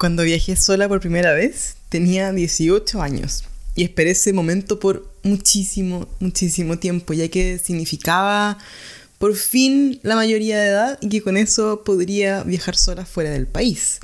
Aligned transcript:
Cuando 0.00 0.22
viajé 0.22 0.56
sola 0.56 0.88
por 0.88 1.00
primera 1.00 1.34
vez, 1.34 1.76
tenía 1.90 2.32
18 2.32 3.02
años 3.02 3.44
y 3.74 3.82
esperé 3.82 4.12
ese 4.12 4.32
momento 4.32 4.80
por 4.80 5.14
muchísimo, 5.22 6.08
muchísimo 6.20 6.78
tiempo, 6.78 7.12
ya 7.12 7.28
que 7.28 7.58
significaba 7.58 8.56
por 9.18 9.34
fin 9.36 10.00
la 10.02 10.16
mayoría 10.16 10.58
de 10.58 10.68
edad 10.68 10.98
y 11.02 11.10
que 11.10 11.20
con 11.20 11.36
eso 11.36 11.82
podría 11.84 12.44
viajar 12.44 12.76
sola 12.76 13.04
fuera 13.04 13.28
del 13.28 13.46
país. 13.46 14.00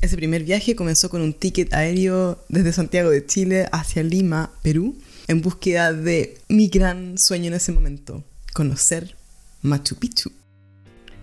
Ese 0.00 0.16
primer 0.16 0.42
viaje 0.42 0.74
comenzó 0.74 1.10
con 1.10 1.22
un 1.22 1.32
ticket 1.32 1.72
aéreo 1.72 2.44
desde 2.48 2.72
Santiago 2.72 3.10
de 3.10 3.24
Chile 3.24 3.68
hacia 3.70 4.02
Lima, 4.02 4.50
Perú, 4.62 4.98
en 5.28 5.42
búsqueda 5.42 5.92
de 5.92 6.38
mi 6.48 6.66
gran 6.66 7.18
sueño 7.18 7.46
en 7.46 7.54
ese 7.54 7.70
momento, 7.70 8.24
conocer 8.52 9.14
Machu 9.62 9.94
Picchu. 9.94 10.32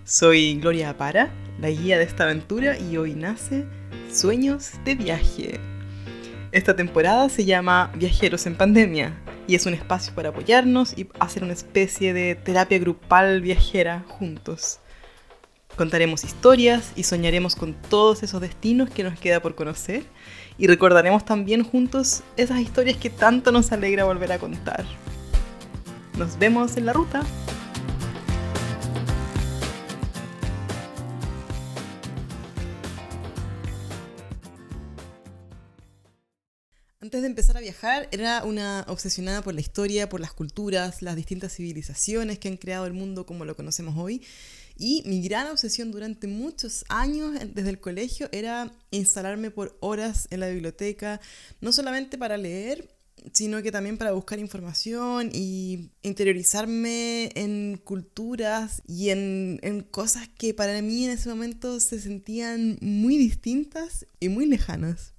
Soy 0.06 0.56
Gloria 0.60 0.90
Apara, 0.90 1.30
la 1.58 1.70
guía 1.70 1.96
de 1.96 2.04
esta 2.04 2.24
aventura 2.24 2.78
y 2.78 2.98
hoy 2.98 3.14
nace 3.14 3.64
Sueños 4.12 4.72
de 4.84 4.96
Viaje. 4.96 5.58
Esta 6.52 6.76
temporada 6.76 7.30
se 7.30 7.46
llama 7.46 7.90
Viajeros 7.94 8.44
en 8.44 8.54
Pandemia 8.54 9.18
y 9.46 9.54
es 9.54 9.64
un 9.64 9.72
espacio 9.72 10.14
para 10.14 10.28
apoyarnos 10.28 10.92
y 10.98 11.08
hacer 11.20 11.42
una 11.42 11.54
especie 11.54 12.12
de 12.12 12.34
terapia 12.34 12.78
grupal 12.78 13.40
viajera 13.40 14.04
juntos. 14.06 14.78
Contaremos 15.74 16.22
historias 16.22 16.92
y 16.96 17.04
soñaremos 17.04 17.56
con 17.56 17.72
todos 17.72 18.22
esos 18.22 18.42
destinos 18.42 18.90
que 18.90 19.04
nos 19.04 19.18
queda 19.18 19.40
por 19.40 19.54
conocer 19.54 20.02
y 20.58 20.66
recordaremos 20.66 21.24
también 21.24 21.64
juntos 21.64 22.22
esas 22.36 22.60
historias 22.60 22.98
que 22.98 23.08
tanto 23.08 23.52
nos 23.52 23.72
alegra 23.72 24.04
volver 24.04 24.32
a 24.32 24.38
contar. 24.38 24.84
Nos 26.18 26.38
vemos 26.38 26.76
en 26.76 26.84
la 26.84 26.92
ruta. 26.92 27.22
Antes 37.04 37.20
de 37.20 37.26
empezar 37.26 37.58
a 37.58 37.60
viajar, 37.60 38.08
era 38.12 38.44
una 38.44 38.86
obsesionada 38.88 39.42
por 39.42 39.52
la 39.52 39.60
historia, 39.60 40.08
por 40.08 40.20
las 40.20 40.32
culturas, 40.32 41.02
las 41.02 41.14
distintas 41.16 41.54
civilizaciones 41.54 42.38
que 42.38 42.48
han 42.48 42.56
creado 42.56 42.86
el 42.86 42.94
mundo 42.94 43.26
como 43.26 43.44
lo 43.44 43.54
conocemos 43.54 43.94
hoy. 43.98 44.22
Y 44.78 45.02
mi 45.04 45.20
gran 45.20 45.48
obsesión 45.48 45.92
durante 45.92 46.28
muchos 46.28 46.86
años 46.88 47.32
desde 47.52 47.68
el 47.68 47.78
colegio 47.78 48.30
era 48.32 48.72
instalarme 48.90 49.50
por 49.50 49.76
horas 49.80 50.28
en 50.30 50.40
la 50.40 50.48
biblioteca, 50.48 51.20
no 51.60 51.74
solamente 51.74 52.16
para 52.16 52.38
leer, 52.38 52.88
sino 53.34 53.62
que 53.62 53.70
también 53.70 53.98
para 53.98 54.12
buscar 54.12 54.38
información 54.38 55.28
y 55.30 55.90
interiorizarme 56.00 57.32
en 57.34 57.82
culturas 57.84 58.80
y 58.88 59.10
en, 59.10 59.60
en, 59.60 59.82
cosas 59.82 60.30
que 60.38 60.54
para 60.54 60.80
mí 60.80 61.04
en 61.04 61.10
ese 61.10 61.28
momento 61.28 61.80
se 61.80 62.00
sentían 62.00 62.78
muy 62.80 63.18
distintas 63.18 64.06
y 64.20 64.30
muy 64.30 64.46
lejanas. 64.46 65.13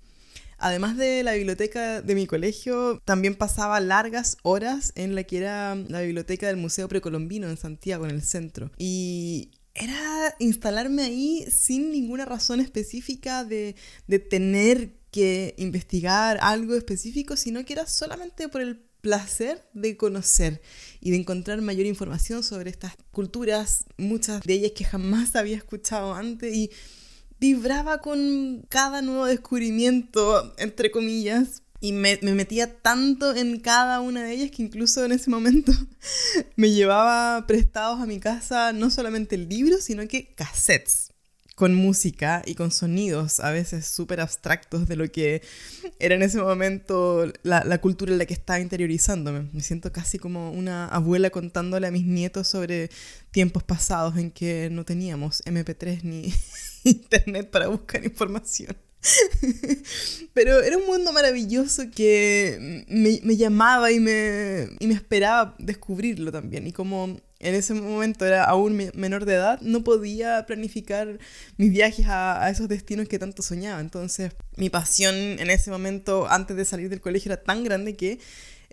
Además 0.58 0.98
de 0.98 1.24
la 1.24 1.34
biblioteca 1.34 2.02
de 2.02 2.16
mi 2.16 2.28
colegio, 2.28 3.02
también 3.06 3.36
pasaba 3.36 3.80
largas 3.80 4.38
horas 4.44 4.94
en 4.96 5.16
la 5.16 5.24
que 5.24 5.38
era 5.38 5.76
la 5.76 6.02
biblioteca 6.02 6.48
del 6.48 6.58
Museo 6.58 6.88
Precolombino 6.88 7.50
en 7.50 7.58
Santiago, 7.58 8.06
en 8.06 8.12
el 8.12 8.24
centro. 8.24 8.72
Y 8.78 9.52
era 9.74 10.36
instalarme 10.40 11.04
ahí 11.04 11.46
sin 11.52 11.92
ninguna 11.92 12.26
razón 12.26 12.62
específica 12.62 13.44
de, 13.44 13.76
de 14.08 14.20
tener 14.20 14.94
que 15.12 15.54
investigar 15.58 16.38
algo 16.42 16.76
específico, 16.76 17.36
sino 17.36 17.64
que 17.66 17.74
era 17.74 17.88
solamente 17.88 18.50
por 18.50 18.62
el 18.62 18.86
placer 19.06 19.64
de 19.74 19.98
conocer 19.98 20.62
y 21.00 21.12
de 21.12 21.18
encontrar 21.18 21.62
mayor 21.62 21.86
información 21.86 22.42
sobre 22.42 22.72
estas 22.72 22.94
culturas, 23.12 23.86
muchas 23.98 24.42
de 24.42 24.54
ellas 24.56 24.72
que 24.76 24.84
jamás 24.84 25.36
había 25.36 25.58
escuchado 25.58 26.16
antes 26.16 26.56
vibraba 27.54 28.00
con 28.00 28.66
cada 28.70 29.02
nuevo 29.04 29.26
descubrimiento, 29.26 30.54
entre 30.58 30.90
comillas, 30.90 31.62
y 31.80 31.92
me, 31.92 32.18
metía 32.22 32.80
tanto 32.82 33.36
en 33.36 33.60
cada 33.60 34.02
una 34.02 34.24
de 34.24 34.34
ellas 34.34 34.52
que 34.52 34.64
incluso 34.64 35.06
en 35.06 35.12
ese 35.12 35.30
momento 35.30 35.72
me 36.56 36.72
llevaba 36.72 37.46
prestados 37.46 38.02
a 38.02 38.08
mi 38.08 38.20
casa 38.20 38.74
no 38.74 38.90
solamente 38.90 39.36
el 39.36 39.48
libro, 39.48 39.78
sino 39.78 40.08
que 40.08 40.34
cassettes 40.34 41.12
con 41.54 41.74
música 41.74 42.42
y 42.46 42.56
con 42.56 42.72
sonidos 42.72 43.40
a 43.40 43.52
veces 43.52 43.86
súper 43.86 44.20
abstractos 44.20 44.90
de 44.90 44.96
lo 44.98 45.10
que 45.10 45.42
era 46.00 46.16
en 46.16 46.22
ese 46.22 46.42
momento 46.42 47.32
la, 47.44 47.64
la, 47.64 47.78
cultura 47.80 48.12
en 48.12 48.18
la 48.18 48.26
que 48.26 48.34
estaba 48.34 48.60
interiorizándome. 48.60 49.48
Me 49.54 49.62
siento 49.62 49.92
casi 49.92 50.18
como 50.20 50.52
una 50.52 50.88
abuela 50.88 51.30
contándole 51.30 51.88
a 51.88 51.92
mis 51.92 52.06
nietos 52.06 52.48
sobre 52.48 52.90
tiempos 53.32 53.64
pasados 53.64 54.18
en 54.18 54.32
que 54.32 54.70
no 54.72 54.84
teníamos 54.84 55.44
MP3 55.46 56.02
ni 56.04 56.34
internet 56.86 57.50
para 57.50 57.68
buscar 57.68 58.04
información. 58.04 58.76
Pero 60.34 60.62
era 60.62 60.78
un 60.78 60.86
mundo 60.86 61.12
maravilloso 61.12 61.84
que 61.94 62.86
me, 62.88 63.20
me 63.24 63.38
llamaba 63.38 63.92
y 63.92 64.00
me, 64.00 64.70
y 64.80 64.88
me 64.88 64.94
esperaba 64.94 65.56
descubrirlo 65.60 66.32
también. 66.32 66.68
Y 66.68 66.72
como 66.72 67.20
en 67.40 67.54
ese 67.54 67.74
momento 67.74 68.26
era 68.26 68.46
aún 68.46 68.92
menor 68.96 69.26
de 69.26 69.36
edad, 69.36 69.62
no 69.62 69.84
podía 69.84 70.46
planificar 70.46 71.20
mis 71.58 71.72
viajes 71.72 72.08
a, 72.08 72.44
a, 72.44 72.50
esos 72.50 72.68
destinos 72.68 73.08
que 73.08 73.20
tanto 73.20 73.44
soñaba. 73.44 73.80
Entonces, 73.80 74.32
mi 74.56 74.70
pasión 74.70 75.16
en 75.16 75.50
ese 75.50 75.70
momento, 75.70 76.28
antes 76.30 76.58
de 76.58 76.66
salir 76.66 76.90
del 76.90 77.02
colegio, 77.02 77.32
era 77.32 77.44
tan 77.44 77.64
grande 77.64 77.96
que 77.96 78.20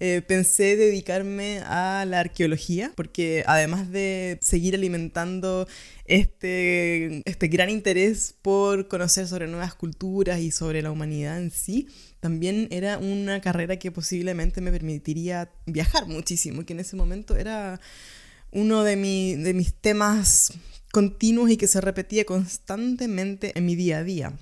eh, 0.04 0.20
pensé 0.20 0.74
dedicarme 0.74 1.60
a 1.60 2.04
la 2.08 2.18
arqueología, 2.18 2.90
porque 2.96 3.44
además 3.46 3.88
de 3.92 4.36
seguir 4.42 4.74
alimentando 4.74 5.68
este, 6.06 7.22
este 7.24 7.46
gran 7.46 7.70
interés 7.70 8.34
por 8.42 8.88
conocer 8.88 9.28
sobre 9.28 9.46
nuevas 9.46 9.76
culturas 9.76 10.40
y 10.40 10.50
sobre 10.50 10.82
la 10.82 10.90
humanidad 10.90 11.38
en 11.38 11.52
sí, 11.52 11.86
también 12.18 12.66
era 12.72 12.98
una 12.98 13.40
carrera 13.40 13.76
que 13.76 13.92
posiblemente 13.92 14.60
me 14.60 14.72
permitiría 14.72 15.52
viajar 15.66 16.08
muchísimo, 16.08 16.66
que 16.66 16.72
en 16.72 16.80
ese 16.80 16.96
momento 16.96 17.36
era 17.36 17.80
uno 18.50 18.82
de, 18.82 18.96
mi, 18.96 19.36
de 19.36 19.54
mis 19.54 19.72
temas 19.72 20.52
continuos 20.90 21.48
y 21.48 21.56
que 21.56 21.68
se 21.68 21.80
repetía 21.80 22.24
constantemente 22.24 23.52
en 23.56 23.66
mi 23.66 23.76
día 23.76 23.98
a 23.98 24.02
día. 24.02 24.32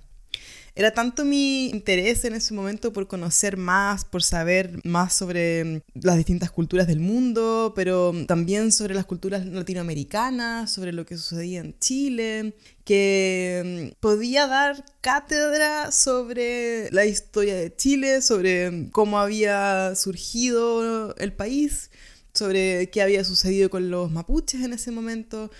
Era 0.75 0.93
tanto 0.93 1.25
mi 1.25 1.69
interés 1.71 2.25
en 2.25 2.35
ese 2.35 2.55
momento 2.55 2.93
por 2.93 3.09
conocer 3.09 3.57
más, 3.57 4.05
por 4.05 4.23
saber 4.23 4.81
más 4.85 5.15
sobre 5.15 5.65
mm, 5.65 5.81
las 6.03 6.17
distintas 6.17 6.51
culturas 6.51 6.87
del 6.87 7.01
mundo, 7.01 7.73
pero 7.75 8.13
también 8.27 8.71
sobre 8.71 8.95
las 8.95 9.05
culturas 9.05 9.45
latinoamericanas, 9.47 10.71
sobre 10.71 10.93
lo 10.93 11.05
que 11.05 11.17
sucedía 11.17 11.61
en 11.61 11.77
Chile, 11.79 12.55
que 12.85 13.91
mm, 13.93 14.01
podía 14.01 14.47
dar 14.47 14.85
cátedra 15.01 15.91
sobre 15.91 16.91
la 16.93 17.05
historia 17.05 17.57
de 17.57 17.75
Chile, 17.75 18.23
sobre 18.23 18.71
mm, 18.71 18.91
cómo 18.91 19.19
había 19.19 19.95
surgido 19.97 21.15
el 21.17 21.33
país, 21.33 21.91
sobre 22.33 22.91
qué 22.91 23.03
había 23.03 23.25
sucedido 23.25 23.71
con 23.71 23.91
los 23.91 24.11
mapuches 24.11 24.63
en 24.63 24.73
ese 24.73 24.93
momento. 24.93 25.51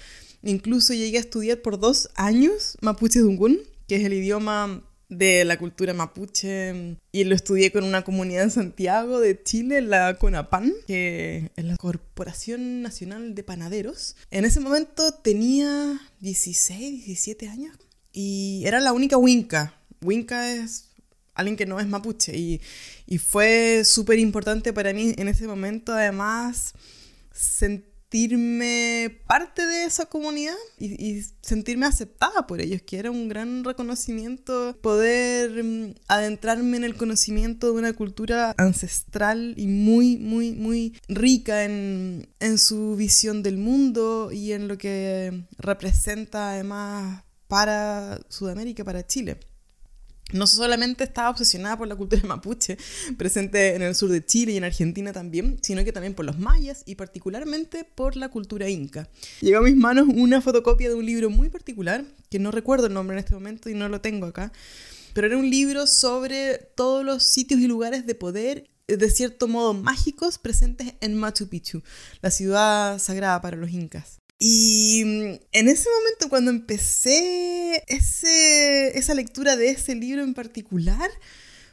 Incluso 0.43 0.95
llegué 0.95 1.19
a 1.19 1.21
estudiar 1.21 1.61
por 1.63 1.79
dos 1.79 2.11
años 2.15 2.79
mapuche 2.81 3.19
dungun, 3.19 3.59
que 3.89 3.97
es 3.97 4.05
el 4.05 4.13
idioma 4.13 4.83
de 5.11 5.45
la 5.45 5.59
cultura 5.59 5.93
mapuche 5.93 6.97
y 7.13 7.25
lo 7.25 7.35
estudié 7.35 7.73
con 7.73 7.85
una 7.85 8.03
comunidad 8.03 8.45
en 8.45 8.51
Santiago 8.51 9.21
de 9.21 9.43
Chile, 9.43 9.83
la 9.83 10.17
CONAPAN, 10.17 10.73
que 10.87 11.51
es 11.57 11.65
la 11.65 11.77
Corporación 11.77 12.81
Nacional 12.81 13.35
de 13.35 13.43
Panaderos. 13.43 14.17
En 14.31 14.45
ese 14.45 14.61
momento 14.61 15.13
tenía 15.13 16.01
16, 16.21 17.05
17 17.05 17.49
años 17.49 17.77
y 18.13 18.63
era 18.65 18.81
la 18.81 18.93
única 18.93 19.19
Winca. 19.19 19.75
Winca 20.01 20.53
es 20.53 20.87
alguien 21.35 21.57
que 21.57 21.67
no 21.67 21.81
es 21.81 21.87
mapuche 21.87 22.37
y, 22.37 22.61
y 23.07 23.19
fue 23.19 23.83
súper 23.85 24.19
importante 24.19 24.73
para 24.73 24.93
mí 24.93 25.15
en 25.19 25.29
ese 25.29 25.47
momento 25.47 25.93
además 25.93 26.75
sentir 27.33 27.90
sentirme 28.11 29.21
parte 29.27 29.65
de 29.67 29.85
esa 29.85 30.07
comunidad 30.07 30.57
y, 30.79 31.23
sentirme 31.43 31.87
aceptada 31.87 32.47
por 32.47 32.61
ellos, 32.61 32.83
que 32.83 32.99
era 32.99 33.11
un 33.11 33.29
gran 33.29 33.63
reconocimiento 33.65 34.77
poder 34.83 35.63
mm, 35.63 35.95
adentrarme 36.09 36.77
en 36.77 36.85
el 36.85 36.97
conocimiento 36.97 37.67
de 37.69 37.79
una 37.79 37.93
cultura 37.93 38.55
ancestral 38.59 39.55
y 39.57 39.69
muy, 39.69 40.17
muy, 40.17 40.53
muy 40.53 40.99
rica 41.09 41.65
en, 41.65 42.29
en 42.41 42.59
su 42.59 42.97
visión 42.97 43.43
del 43.45 43.59
mundo 43.59 44.31
y 44.33 44.53
en 44.53 44.67
lo 44.67 44.77
que 44.77 45.45
representa 45.59 46.51
además 46.51 47.23
para 47.47 48.21
Sudamérica, 48.29 48.85
para 48.85 49.07
Chile 49.07 49.39
no 50.33 50.47
solamente 50.47 51.05
estaba 51.05 51.31
obsesionada 51.31 51.77
por 51.77 51.89
la 51.89 51.97
cultura 51.97 52.23
mapuche, 52.25 52.79
presente 53.19 53.75
en 53.75 53.83
el 53.83 53.95
sur 53.95 54.11
de 54.11 54.25
Chile 54.25 54.53
y 54.53 54.57
en 54.57 54.65
Argentina 54.65 55.13
también, 55.13 55.59
sino 55.63 55.85
que 55.85 55.93
también 55.93 56.15
por 56.15 56.25
los 56.25 56.39
mayas 56.39 56.83
y 56.87 56.95
particularmente 56.95 57.85
por 57.85 58.17
la 58.17 58.29
cultura 58.29 58.69
inca. 58.69 59.09
Llegó 59.41 59.59
a 59.59 59.63
mis 59.63 59.77
manos 59.77 60.09
una 60.09 60.41
fotocopia 60.41 60.89
de 60.89 60.95
un 60.95 61.07
libro 61.07 61.31
muy 61.31 61.49
particular, 61.49 62.05
que 62.31 62.39
no 62.39 62.51
recuerdo 62.51 62.87
el 62.87 62.95
nombre 62.95 63.17
en 63.17 63.21
este 63.21 63.35
momento 63.35 63.71
y 63.71 63.75
no 63.75 63.89
lo 63.89 64.01
tengo 64.01 64.27
acá, 64.27 64.53
pero 65.13 65.27
era 65.27 65.37
un 65.37 65.51
libro 65.51 65.87
sobre 65.87 66.59
todos 66.77 67.05
los 67.05 67.23
sitios 67.23 67.61
y 67.61 67.67
lugares 67.67 68.07
de 68.07 68.15
poder 68.15 68.71
de 68.97 69.11
cierto 69.11 69.49
modo 69.49 69.75
mágicos 69.75 70.39
presentes 70.39 70.95
en 71.01 71.17
Machu 71.17 71.49
Picchu, 71.49 71.83
la 72.23 72.31
ciudad 72.31 72.99
sagrada 72.99 73.41
para 73.41 73.57
los 73.57 73.71
incas. 73.71 74.20
Y 74.43 75.03
mm, 75.05 75.39
en 75.53 75.69
ese 75.69 75.89
momento, 75.91 76.31
cuando 76.31 76.51
empecé 76.51 77.85
ese, 77.87 78.99
esa 78.99 79.15
lectura 79.15 79.55
de 79.55 79.69
ese 79.69 79.95
libro 79.95 80.25
en 80.25 80.33
particular, 80.33 81.11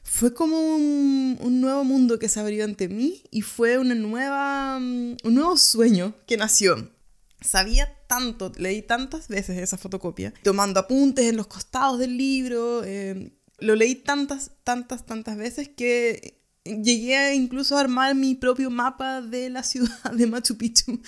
fue 0.03 0.33
como 0.33 0.75
un, 0.75 1.37
un, 1.41 1.61
nuevo 1.61 1.85
mundo 1.85 2.19
que 2.19 2.29
se 2.29 2.41
abrió 2.41 2.65
ante 2.65 2.89
mí 2.89 3.23
y 3.31 3.41
fue 3.41 3.77
una 3.77 3.95
nueva, 3.95 4.79
mm, 4.79 5.17
un 5.23 5.33
nuevo 5.33 5.57
sueño 5.57 6.13
que 6.27 6.35
nació. 6.35 6.91
Sabía 7.39 7.95
tanto, 8.07 8.51
leí 8.57 8.81
tantas 8.81 9.29
veces 9.29 9.57
esa 9.59 9.77
fotocopia, 9.77 10.33
tomando 10.43 10.81
apuntes 10.81 11.25
en 11.25 11.37
los 11.37 11.47
costados 11.47 11.99
del 11.99 12.17
libro, 12.17 12.83
eh, 12.83 13.31
lo 13.59 13.75
leí 13.75 13.95
tantas, 13.95 14.51
tantas, 14.63 15.05
tantas 15.05 15.37
veces 15.37 15.69
que 15.69 16.36
llegué 16.83 17.35
incluso 17.35 17.77
a 17.77 17.81
armar 17.81 18.15
mi 18.15 18.35
propio 18.35 18.69
mapa 18.69 19.21
de 19.21 19.49
la 19.49 19.63
ciudad 19.63 20.11
de 20.13 20.27
Machu 20.27 20.57
Picchu 20.57 20.99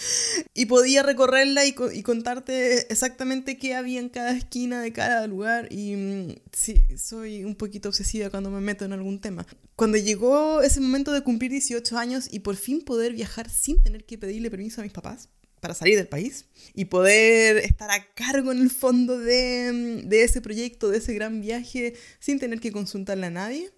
y 0.54 0.66
podía 0.66 1.04
recorrerla 1.04 1.66
y, 1.66 1.76
y, 1.94 2.04
contarte 2.04 2.92
exactamente 2.92 3.58
qué 3.58 3.76
había 3.76 4.00
en 4.00 4.10
cada 4.10 4.32
esquina 4.32 4.82
de 4.82 4.94
cada 4.94 5.28
lugar 5.28 5.68
y 5.72 5.96
mm, 5.96 6.36
sí, 6.52 6.84
soy 6.98 7.44
un 7.44 7.56
poquito 7.56 7.90
obsesiva 7.90 8.30
cuando 8.30 8.50
me 8.50 8.62
meto 8.62 8.86
en 8.86 8.94
algún 8.94 9.20
tema. 9.20 9.46
Cuando 9.76 9.98
llegó 9.98 10.62
ese 10.62 10.82
momento 10.82 11.12
de 11.12 11.22
cumplir 11.22 11.52
18 11.52 11.98
años 11.98 12.28
y 12.32 12.40
por 12.40 12.56
fin 12.56 12.82
poder 12.82 13.14
viajar 13.14 13.50
sin 13.50 13.82
tener 13.82 14.06
que 14.06 14.18
pedirle 14.18 14.50
permiso 14.50 14.82
a 14.82 14.84
mis 14.84 14.94
papás, 14.94 15.30
para 15.60 15.74
salir 15.74 15.98
del 15.98 16.08
país 16.08 16.46
y 16.74 16.86
poder 16.86 17.58
estar 17.58 17.92
a 17.92 18.06
cargo 18.14 18.52
en 18.52 18.60
el 18.60 18.70
fondo 18.70 19.20
de, 19.20 20.02
de, 20.06 20.24
ese 20.24 20.42
proyecto, 20.42 20.90
de 20.90 20.98
ese 20.98 21.14
gran 21.14 21.42
viaje, 21.42 21.96
sin 22.20 22.40
tener 22.40 22.60
que 22.60 22.72
consultarle 22.72 23.28
a 23.28 23.32
nadie. 23.32 23.72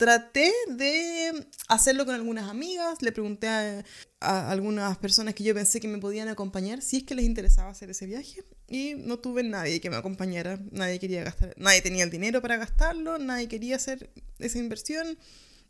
Traté 0.00 0.50
de 0.66 1.46
hacerlo 1.68 2.06
con 2.06 2.14
algunas 2.14 2.48
amigas, 2.48 3.02
le 3.02 3.12
pregunté 3.12 3.48
a, 3.48 3.84
a, 4.20 4.50
algunas 4.50 4.96
personas 4.96 5.34
que 5.34 5.44
yo 5.44 5.54
pensé 5.54 5.78
que 5.78 5.88
me 5.88 5.98
podían 5.98 6.28
acompañar 6.28 6.80
si 6.80 6.96
es 6.96 7.02
que 7.02 7.14
les 7.14 7.26
interesaba 7.26 7.68
hacer 7.68 7.90
ese 7.90 8.06
viaje 8.06 8.42
y 8.66 8.94
no 8.96 9.18
tuve 9.18 9.42
nadie 9.42 9.78
que 9.78 9.90
me 9.90 9.96
acompañara, 9.96 10.58
nadie 10.72 10.98
quería 10.98 11.22
gastar, 11.22 11.52
nadie 11.58 11.82
tenía 11.82 12.04
el 12.04 12.10
dinero 12.10 12.40
para 12.40 12.56
gastarlo, 12.56 13.18
nadie 13.18 13.46
quería 13.46 13.76
hacer 13.76 14.10
esa 14.38 14.58
inversión 14.58 15.18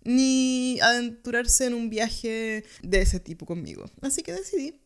ni 0.05 0.79
aventurarse 0.81 1.67
en 1.67 1.75
un 1.75 1.91
viaje 1.91 2.62
de 2.83 3.00
ese 3.00 3.19
tipo 3.19 3.47
conmigo. 3.47 3.91
Así 4.00 4.23
que 4.23 4.33
decidí 4.33 4.81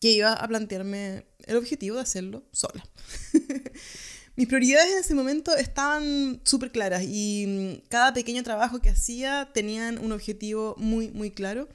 que 0.00 0.10
iba 0.10 0.34
a 0.34 0.46
plantearme 0.48 1.24
el 1.46 1.56
objetivo 1.56 1.96
de 1.96 2.02
hacerlo 2.02 2.46
sola. 2.52 2.86
Mis 4.36 4.48
prioridades 4.48 4.92
en 4.92 4.98
ese 4.98 5.14
momento 5.14 5.54
estaban 5.54 6.40
súper 6.44 6.72
claras 6.72 7.04
y 7.06 7.46
mm, 7.46 7.88
cada 7.88 8.12
pequeño 8.12 8.42
trabajo 8.42 8.80
que 8.80 8.90
hacía 8.90 9.50
tenían 9.54 9.98
un 9.98 10.10
objetivo 10.10 10.74
muy, 10.76 11.10
muy 11.10 11.30
claro, 11.30 11.68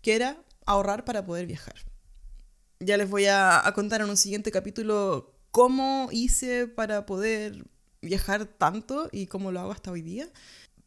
que 0.00 0.14
era 0.14 0.42
ahorrar 0.64 1.04
para 1.04 1.26
poder 1.26 1.46
viajar. 1.46 1.74
Ya 2.80 2.96
les 2.96 3.10
voy 3.10 3.26
a, 3.26 3.66
a 3.66 3.72
contar 3.74 4.00
en 4.00 4.08
un 4.08 4.16
siguiente 4.16 4.50
capítulo 4.50 5.34
cómo 5.50 6.08
hice 6.10 6.66
para 6.66 7.04
poder 7.06 7.64
viajar 8.00 8.46
tanto 8.46 9.08
y 9.12 9.26
cómo 9.26 9.52
lo 9.52 9.60
hago 9.60 9.72
hasta 9.72 9.90
hoy 9.90 10.02
día. 10.02 10.28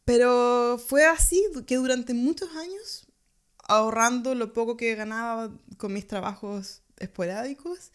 Pero 0.04 0.80
fue 0.84 1.04
así 1.06 1.44
que 1.66 1.76
durante 1.76 2.14
muchos 2.14 2.48
años, 2.56 3.06
ahorrando 3.68 4.34
lo 4.34 4.52
poco 4.52 4.76
que 4.76 4.96
ganaba 4.96 5.56
con 5.76 5.92
mis 5.92 6.08
trabajos 6.08 6.82
esporádicos 6.96 7.92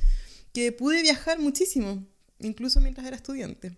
que 0.53 0.71
pude 0.71 1.01
viajar 1.01 1.39
muchísimo, 1.39 2.05
incluso 2.39 2.79
mientras 2.79 3.05
era 3.05 3.15
estudiante. 3.15 3.77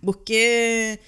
Busqué 0.00 1.00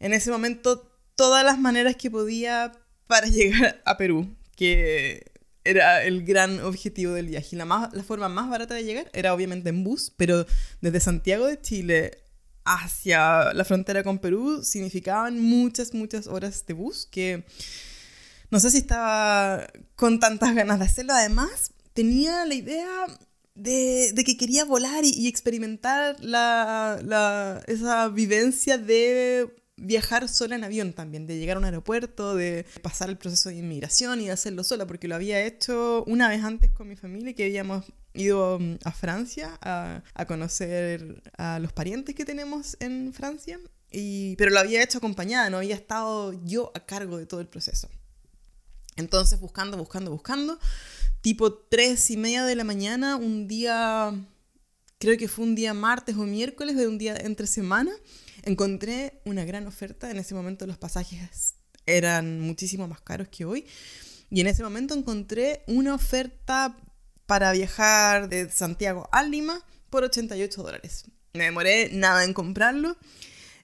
en 0.00 0.12
ese 0.12 0.30
momento 0.30 0.90
todas 1.14 1.44
las 1.44 1.58
maneras 1.58 1.96
que 1.96 2.10
podía 2.10 2.72
para 3.06 3.26
llegar 3.28 3.80
a 3.84 3.96
Perú, 3.96 4.34
que 4.56 5.32
era 5.64 6.02
el 6.02 6.24
gran 6.24 6.60
objetivo 6.60 7.12
del 7.12 7.26
viaje. 7.26 7.56
La, 7.56 7.64
más, 7.64 7.92
la 7.92 8.02
forma 8.02 8.28
más 8.28 8.50
barata 8.50 8.74
de 8.74 8.84
llegar 8.84 9.10
era 9.12 9.32
obviamente 9.32 9.68
en 9.68 9.84
bus, 9.84 10.12
pero 10.16 10.46
desde 10.80 11.00
Santiago 11.00 11.46
de 11.46 11.60
Chile 11.60 12.18
hacia 12.64 13.52
la 13.54 13.64
frontera 13.64 14.02
con 14.02 14.18
Perú 14.18 14.62
significaban 14.62 15.40
muchas, 15.40 15.94
muchas 15.94 16.26
horas 16.26 16.64
de 16.66 16.74
bus 16.74 17.06
que 17.10 17.44
no 18.50 18.60
sé 18.60 18.70
si 18.70 18.78
estaba 18.78 19.66
con 19.96 20.20
tantas 20.20 20.54
ganas 20.54 20.78
de 20.78 20.84
hacerlo. 20.84 21.14
Además, 21.14 21.72
tenía 21.94 22.44
la 22.44 22.54
idea 22.54 23.06
de, 23.54 24.12
de 24.12 24.24
que 24.24 24.36
quería 24.36 24.64
volar 24.64 25.04
y, 25.04 25.28
experimentar 25.28 26.16
la, 26.20 27.00
la, 27.04 27.62
esa 27.66 28.08
vivencia 28.08 28.78
de 28.78 29.54
viajar 29.76 30.28
sola 30.28 30.54
en 30.54 30.64
avión 30.64 30.92
también, 30.92 31.26
de 31.26 31.38
llegar 31.38 31.56
a 31.56 31.60
un 31.60 31.64
aeropuerto, 31.64 32.34
de 32.34 32.64
pasar 32.82 33.08
el 33.08 33.18
proceso 33.18 33.48
de 33.48 33.56
inmigración 33.56 34.20
y 34.20 34.26
de 34.26 34.32
hacerlo 34.32 34.64
sola, 34.64 34.86
porque 34.86 35.08
lo 35.08 35.14
había 35.14 35.44
hecho 35.44 36.04
una 36.06 36.28
vez 36.28 36.44
antes 36.44 36.70
con 36.70 36.88
mi 36.88 36.96
familia, 36.96 37.34
que 37.34 37.44
habíamos 37.44 37.84
ido 38.14 38.58
mm, 38.58 38.78
a 38.84 38.92
Francia 38.92 39.58
a, 39.60 40.02
a 40.14 40.26
conocer 40.26 41.22
a 41.36 41.58
los 41.58 41.72
parientes 41.72 42.14
que 42.14 42.24
tenemos 42.24 42.76
en 42.80 43.12
Francia, 43.12 43.58
y, 43.90 44.36
pero 44.36 44.50
lo 44.50 44.60
había 44.60 44.82
hecho 44.82 44.98
acompañada, 44.98 45.50
no 45.50 45.58
había 45.58 45.74
estado 45.74 46.32
yo 46.44 46.72
a 46.74 46.80
cargo 46.80 47.18
de 47.18 47.26
todo 47.26 47.40
el 47.40 47.48
proceso. 47.48 47.88
Entonces, 48.96 49.40
buscando, 49.40 49.76
buscando, 49.76 50.10
buscando, 50.10 50.58
tipo 51.20 51.52
3 51.54 52.10
y 52.10 52.16
media 52.16 52.44
de 52.44 52.54
la 52.54 52.64
mañana, 52.64 53.16
un 53.16 53.48
día, 53.48 54.14
creo 54.98 55.16
que 55.16 55.28
fue 55.28 55.44
un 55.44 55.54
día 55.54 55.74
martes 55.74 56.16
o 56.16 56.24
miércoles, 56.24 56.76
de 56.76 56.86
un 56.86 56.98
día 56.98 57.16
entre 57.16 57.46
semana, 57.46 57.92
encontré 58.42 59.20
una 59.24 59.44
gran 59.44 59.66
oferta. 59.66 60.10
En 60.10 60.18
ese 60.18 60.34
momento 60.34 60.66
los 60.66 60.78
pasajes 60.78 61.54
eran 61.86 62.40
muchísimo 62.40 62.86
más 62.88 63.00
caros 63.00 63.28
que 63.28 63.44
hoy. 63.44 63.66
Y 64.30 64.40
en 64.40 64.46
ese 64.46 64.62
momento 64.62 64.94
encontré 64.94 65.62
una 65.66 65.94
oferta 65.94 66.76
para 67.26 67.52
viajar 67.52 68.28
de 68.28 68.50
Santiago 68.50 69.08
a 69.12 69.22
Lima 69.22 69.62
por 69.90 70.04
88 70.04 70.62
dólares. 70.62 71.04
Me 71.34 71.44
demoré 71.44 71.90
nada 71.92 72.24
en 72.24 72.34
comprarlo, 72.34 72.96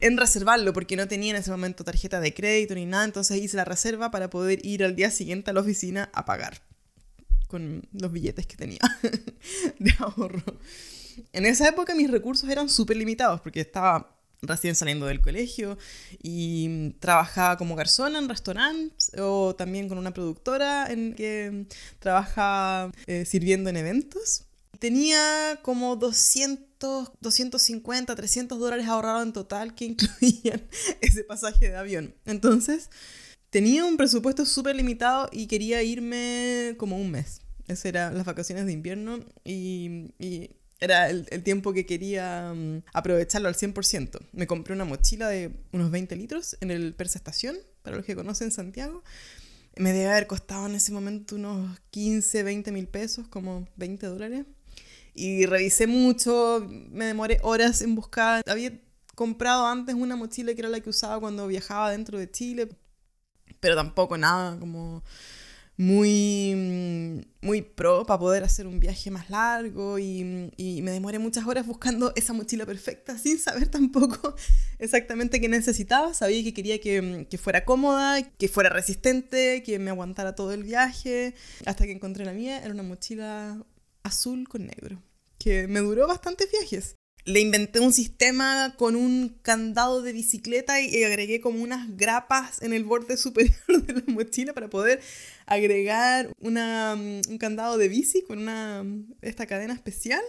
en 0.01 0.17
reservarlo, 0.17 0.73
porque 0.73 0.97
no 0.97 1.09
tenía 1.09 1.31
en 1.31 1.37
ese 1.37 1.51
momento 1.51 1.85
tarjeta 1.85 2.21
de 2.21 2.35
crédito 2.35 2.75
ni 2.75 2.87
nada, 2.87 3.05
entonces 3.05 3.43
hice 3.43 3.57
la 3.57 3.65
reserva 3.65 4.11
para 4.11 4.31
poder 4.31 4.65
ir 4.65 4.85
al 4.85 4.95
día 4.97 5.11
siguiente 5.11 5.51
a 5.51 5.55
la 5.55 5.61
oficina 5.61 6.11
a 6.13 6.25
pagar 6.25 6.61
con 7.49 7.83
los 7.93 8.13
billetes 8.13 8.47
que 8.47 8.57
tenía 8.57 8.81
de 9.79 9.95
ahorro. 9.99 10.43
En 11.33 11.47
esa 11.47 11.69
época 11.69 11.95
mis 11.95 12.11
recursos 12.11 12.49
eran 12.49 12.69
súper 12.69 12.97
limitados 12.97 13.41
porque 13.41 13.61
estaba 13.61 14.15
recién 14.43 14.77
saliendo 14.77 15.07
del 15.07 15.21
colegio 15.21 15.79
y 16.23 16.91
trabajaba 17.01 17.57
como 17.57 17.75
garzona 17.75 18.19
en 18.19 18.29
restaurantes 18.29 19.11
o 19.19 19.55
también 19.57 19.89
con 19.89 19.99
una 19.99 20.13
productora 20.13 20.87
en 20.91 21.15
que 21.15 21.67
trabajaba 21.99 22.93
eh, 23.07 23.25
sirviendo 23.25 23.71
en 23.71 23.79
eventos. 23.79 24.45
Tenía 24.79 25.59
como 25.63 25.97
200, 25.97 27.13
250, 27.21 28.15
300 28.15 28.59
dólares 28.59 28.87
ahorrados 28.87 29.23
en 29.25 29.33
total 29.33 29.75
que 29.75 29.85
incluían 29.87 30.63
ese 31.01 31.25
pasaje 31.25 31.69
de 31.69 31.77
avión. 31.77 32.15
Entonces, 32.25 32.91
tenía 33.51 33.85
un 33.85 33.97
presupuesto 33.97 34.47
súper 34.47 34.77
limitado 34.77 35.29
y 35.33 35.47
quería 35.47 35.83
irme 35.83 36.75
como 36.79 36.97
un 36.97 37.11
mes. 37.11 37.43
Esas 37.67 37.87
eran 37.87 38.17
las 38.17 38.25
vacaciones 38.25 38.67
de 38.67 38.73
invierno 38.73 39.21
y, 39.45 40.15
y 40.19 40.51
era 40.81 41.11
el, 41.11 41.27
el, 41.31 41.43
tiempo 41.43 41.73
que 41.73 41.85
quería 41.85 42.51
um, 42.53 42.83
aprovecharlo 42.93 43.49
al 43.49 43.55
100%. 43.55 44.21
Me 44.33 44.47
compré 44.47 44.75
una 44.75 44.85
mochila 44.85 45.29
de 45.29 45.51
unos 45.73 45.91
20 45.91 46.17
litros 46.17 46.57
en 46.61 46.71
el 46.71 46.95
Persa 46.95 47.19
Estación, 47.19 47.57
para 47.83 47.97
los 47.97 48.07
que 48.07 48.15
conocen 48.15 48.53
Santiago. 48.53 49.03
Me 49.77 49.93
debe 49.93 50.11
haber 50.11 50.27
costado 50.27 50.67
en 50.67 50.75
ese 50.75 50.93
momento 50.93 51.37
unos 51.37 51.79
15, 51.91 52.43
20 52.43 52.73
mil 52.73 52.89
pesos, 52.89 53.29
como 53.29 53.69
20 53.77 54.07
dólares. 54.07 54.47
Y 55.19 55.47
revisé 55.47 55.89
mucho, 55.89 56.65
me 56.69 57.07
demoré 57.07 57.41
horas 57.43 57.83
en 57.83 57.97
buscar. 57.97 58.43
Había 58.47 58.73
comprado 59.17 59.67
antes 59.67 59.97
una 59.97 60.15
mochila 60.15 60.55
que 60.55 60.61
era 60.61 60.69
la 60.69 60.79
que 60.79 60.91
usaba 60.91 61.19
cuando 61.19 61.49
viajaba 61.49 61.91
dentro 61.91 62.19
de 62.19 62.31
Chile, 62.31 62.69
pero 63.59 63.75
tampoco 63.75 64.17
nada 64.17 64.57
como 64.61 65.03
muy, 65.77 67.25
muy 67.41 67.63
pro 67.63 68.05
para 68.05 68.19
poder 68.19 68.45
hacer 68.45 68.67
un 68.69 68.79
viaje 68.79 69.11
más 69.11 69.29
largo 69.31 69.99
y, 69.99 70.53
y, 70.57 70.83
me 70.83 70.93
demoré 70.93 71.19
muchas 71.19 71.47
horas 71.47 71.67
buscando 71.67 72.13
esa 72.17 72.33
mochila 72.33 72.67
perfecta 72.67 73.17
sin 73.23 73.39
saber 73.39 73.69
tampoco 73.69 74.37
exactamente 74.79 75.41
qué 75.41 75.49
necesitaba. 75.49 76.15
Sabía 76.15 76.43
que 76.45 76.55
quería 76.55 76.81
que, 76.81 77.27
que, 77.29 77.39
fuera 77.39 77.65
cómoda, 77.65 78.23
que 78.23 78.49
fuera 78.49 78.71
resistente, 78.71 79.65
que 79.65 79.81
me 79.81 79.91
aguantara 79.91 80.35
todo 80.35 80.53
el 80.53 80.65
viaje, 80.65 81.35
hasta 81.67 81.87
que 81.87 81.93
encontré 81.93 82.25
la 82.25 82.33
mía. 82.33 82.59
Era 82.63 82.73
una 82.73 82.85
mochila 82.85 83.65
azul 84.03 84.49
con 84.49 84.67
negro, 84.67 85.01
que 85.39 85.69
me 85.69 85.81
duró 85.81 86.07
bastantes 86.07 86.51
viajes 86.51 86.99
le 87.29 87.41
inventé 87.41 87.81
un 87.81 87.93
sistema 87.93 88.75
con 88.79 88.97
un 88.97 89.39
candado 89.43 90.01
de 90.01 90.13
bicicleta 90.13 90.81
y 90.81 91.05
agregué 91.05 91.43
como 91.43 91.63
unas 91.63 91.95
grapas 91.97 92.63
en 92.63 92.73
el 92.73 92.85
borde 92.85 93.17
superior 93.19 93.83
de 93.83 93.93
la 93.93 94.03
mochila 94.07 94.55
para 94.55 94.71
poder 94.71 95.01
agregar 95.47 96.33
una, 96.41 96.97
mm, 96.97 97.21
un 97.29 97.39
candado 97.39 97.77
de 97.77 97.89
bici 97.89 98.23
con 98.23 98.39
una, 98.39 98.85
esta 99.21 99.47
cadena 99.47 99.75
especial 99.75 100.23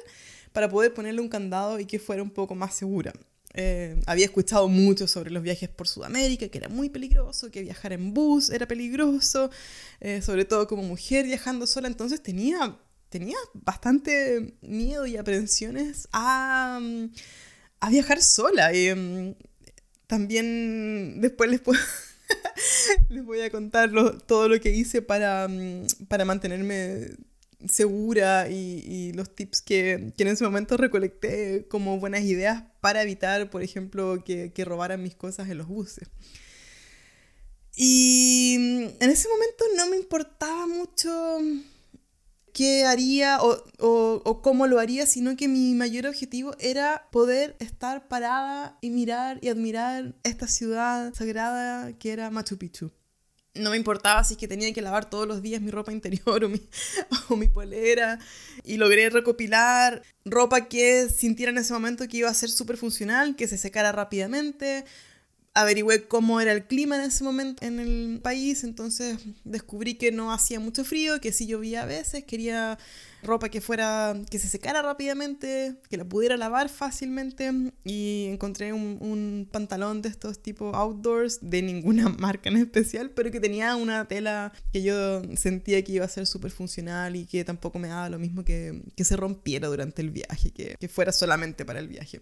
para 0.51 0.69
poder 0.69 0.93
ponerle 0.93 1.21
un 1.21 1.29
candado 1.29 1.79
y 1.79 1.85
que 1.85 1.99
fuera 1.99 2.21
un 2.21 2.31
poco 2.31 2.53
más 2.53 2.75
segura. 2.75 3.13
Eh, 3.53 3.99
había 4.05 4.25
escuchado 4.25 4.67
mucho 4.67 5.07
sobre 5.07 5.31
los 5.31 5.41
viajes 5.41 5.69
por 5.69 5.87
Sudamérica, 5.87 6.49
que 6.49 6.57
era 6.57 6.69
muy 6.69 6.89
peligroso, 6.89 7.49
que 7.49 7.61
viajar 7.61 7.93
en 7.93 8.13
bus 8.13 8.49
era 8.49 8.67
peligroso, 8.67 9.49
eh, 10.01 10.21
sobre 10.21 10.45
todo 10.45 10.67
como 10.67 10.83
mujer 10.83 11.25
viajando 11.25 11.65
sola, 11.65 11.87
entonces 11.87 12.21
tenía 12.21 12.77
tenía 13.09 13.37
bastante 13.53 14.55
miedo 14.61 15.05
y 15.05 15.17
aprensiones 15.17 16.07
a, 16.13 16.79
a 17.79 17.89
viajar 17.89 18.21
sola. 18.21 18.73
Y, 18.73 18.93
mm, 18.93 19.35
también 20.07 21.21
después 21.21 21.49
les 21.49 21.61
puedo... 21.61 21.79
les 23.09 23.23
voy 23.23 23.41
a 23.41 23.49
contar 23.49 23.91
todo 24.25 24.47
lo 24.47 24.59
que 24.59 24.71
hice 24.71 25.01
para, 25.01 25.47
mm, 25.47 25.85
para 26.07 26.25
mantenerme 26.25 27.11
segura 27.67 28.49
y, 28.49 29.11
los 29.13 29.35
tips 29.35 29.61
que, 29.61 30.13
que, 30.15 30.23
en 30.23 30.29
ese 30.29 30.43
momento 30.43 30.77
recolecté 30.77 31.67
como 31.67 31.99
buenas 31.99 32.21
ideas 32.21 32.63
para 32.79 33.03
evitar, 33.03 33.49
por 33.49 33.63
ejemplo, 33.63 34.23
que, 34.23 34.51
robaran 34.65 35.03
mis 35.03 35.15
cosas 35.15 35.49
en 35.49 35.57
los 35.57 35.67
buses. 35.67 36.09
Y 37.75 38.55
mm, 38.59 39.03
en 39.03 39.09
ese 39.09 39.27
momento 39.29 39.65
no 39.75 39.87
me 39.87 39.97
importaba 39.97 40.67
mucho 40.67 41.39
qué 42.53 42.85
haría 42.85 43.39
o, 43.41 43.63
o, 43.79 44.41
cómo 44.41 44.67
lo 44.67 44.79
haría, 44.79 45.05
sino 45.05 45.35
que 45.35 45.47
mi 45.47 45.73
mayor 45.73 46.07
objetivo 46.07 46.55
era 46.59 47.07
poder 47.11 47.55
estar 47.59 48.07
parada 48.07 48.77
y 48.81 48.89
mirar 48.89 49.39
y 49.41 49.49
admirar 49.49 50.15
esta 50.23 50.47
ciudad 50.47 51.13
sagrada 51.13 51.93
que 51.93 52.11
era 52.11 52.29
Machu 52.29 52.57
Picchu. 52.57 52.91
No 53.55 53.71
me 53.71 53.77
importaba 53.77 54.23
si 54.23 54.35
es 54.35 54.37
que 54.37 54.47
tenía 54.47 54.71
que 54.73 54.81
lavar 54.81 55.09
todos 55.09 55.27
los 55.27 55.41
días 55.41 55.61
mi 55.61 55.71
ropa 55.71 55.91
interior 55.91 56.43
o 56.45 56.49
mi, 56.49 56.61
o 57.29 57.35
mi 57.35 57.47
polera. 57.47 58.19
Y 58.63 58.77
logré 58.77 59.09
recopilar 59.09 60.03
ropa 60.25 60.67
que 60.67 61.09
sintiera 61.09 61.51
en 61.51 61.57
ese 61.57 61.73
momento 61.73 62.07
que 62.07 62.17
iba 62.17 62.29
a 62.29 62.33
ser 62.33 62.49
súper 62.49 62.77
funcional, 62.77 63.35
que 63.35 63.47
se 63.47 63.57
secara 63.57 63.91
rápidamente, 63.91 64.85
averigüé 65.53 66.07
cómo 66.07 66.39
era 66.39 66.51
el 66.51 66.65
clima 66.65 66.95
en 66.95 67.03
ese 67.03 67.23
momento 67.23 67.65
en 67.65 67.79
el 67.79 68.19
país, 68.21 68.63
entonces 68.63 69.17
descubrí 69.43 69.95
que 69.95 70.11
no 70.11 70.31
hacía 70.31 70.59
mucho 70.59 70.83
frío, 70.85 71.19
que 71.19 71.31
sí 71.31 71.47
llovía 71.47 71.83
a 71.83 71.85
veces, 71.85 72.23
quería 72.23 72.77
ropa 73.23 73.49
que 73.49 73.59
fuera, 73.59 74.15
que 74.29 74.39
se 74.39 74.47
secara 74.47 74.81
rápidamente, 74.81 75.75
que 75.89 75.97
la 75.97 76.05
pudiera 76.05 76.37
lavar 76.37 76.69
fácilmente 76.69 77.51
y 77.83 78.27
encontré 78.29 78.71
un, 78.71 78.97
un 79.01 79.49
pantalón 79.51 80.01
de 80.01 80.09
estos 80.09 80.41
tipo 80.41 80.73
outdoors 80.75 81.39
de 81.41 81.61
ninguna 81.61 82.09
marca 82.19 82.49
en 82.49 82.57
especial, 82.57 83.09
pero 83.11 83.31
que 83.31 83.39
tenía 83.39 83.75
una 83.75 84.07
tela 84.07 84.53
que 84.71 84.83
yo 84.83 85.21
sentía 85.35 85.83
que 85.83 85.93
iba 85.93 86.05
a 86.05 86.09
ser 86.09 86.27
súper 86.27 86.51
funcional 86.51 87.15
y 87.15 87.25
que 87.25 87.43
tampoco 87.43 87.79
me 87.79 87.89
daba 87.89 88.09
lo 88.09 88.19
mismo 88.19 88.45
que, 88.45 88.81
que 88.95 89.03
se 89.03 89.17
rompiera 89.17 89.67
durante 89.67 90.01
el 90.01 90.11
viaje, 90.11 90.51
que, 90.51 90.75
que 90.79 90.87
fuera 90.87 91.11
solamente 91.11 91.65
para 91.65 91.79
el 91.79 91.87
viaje. 91.87 92.21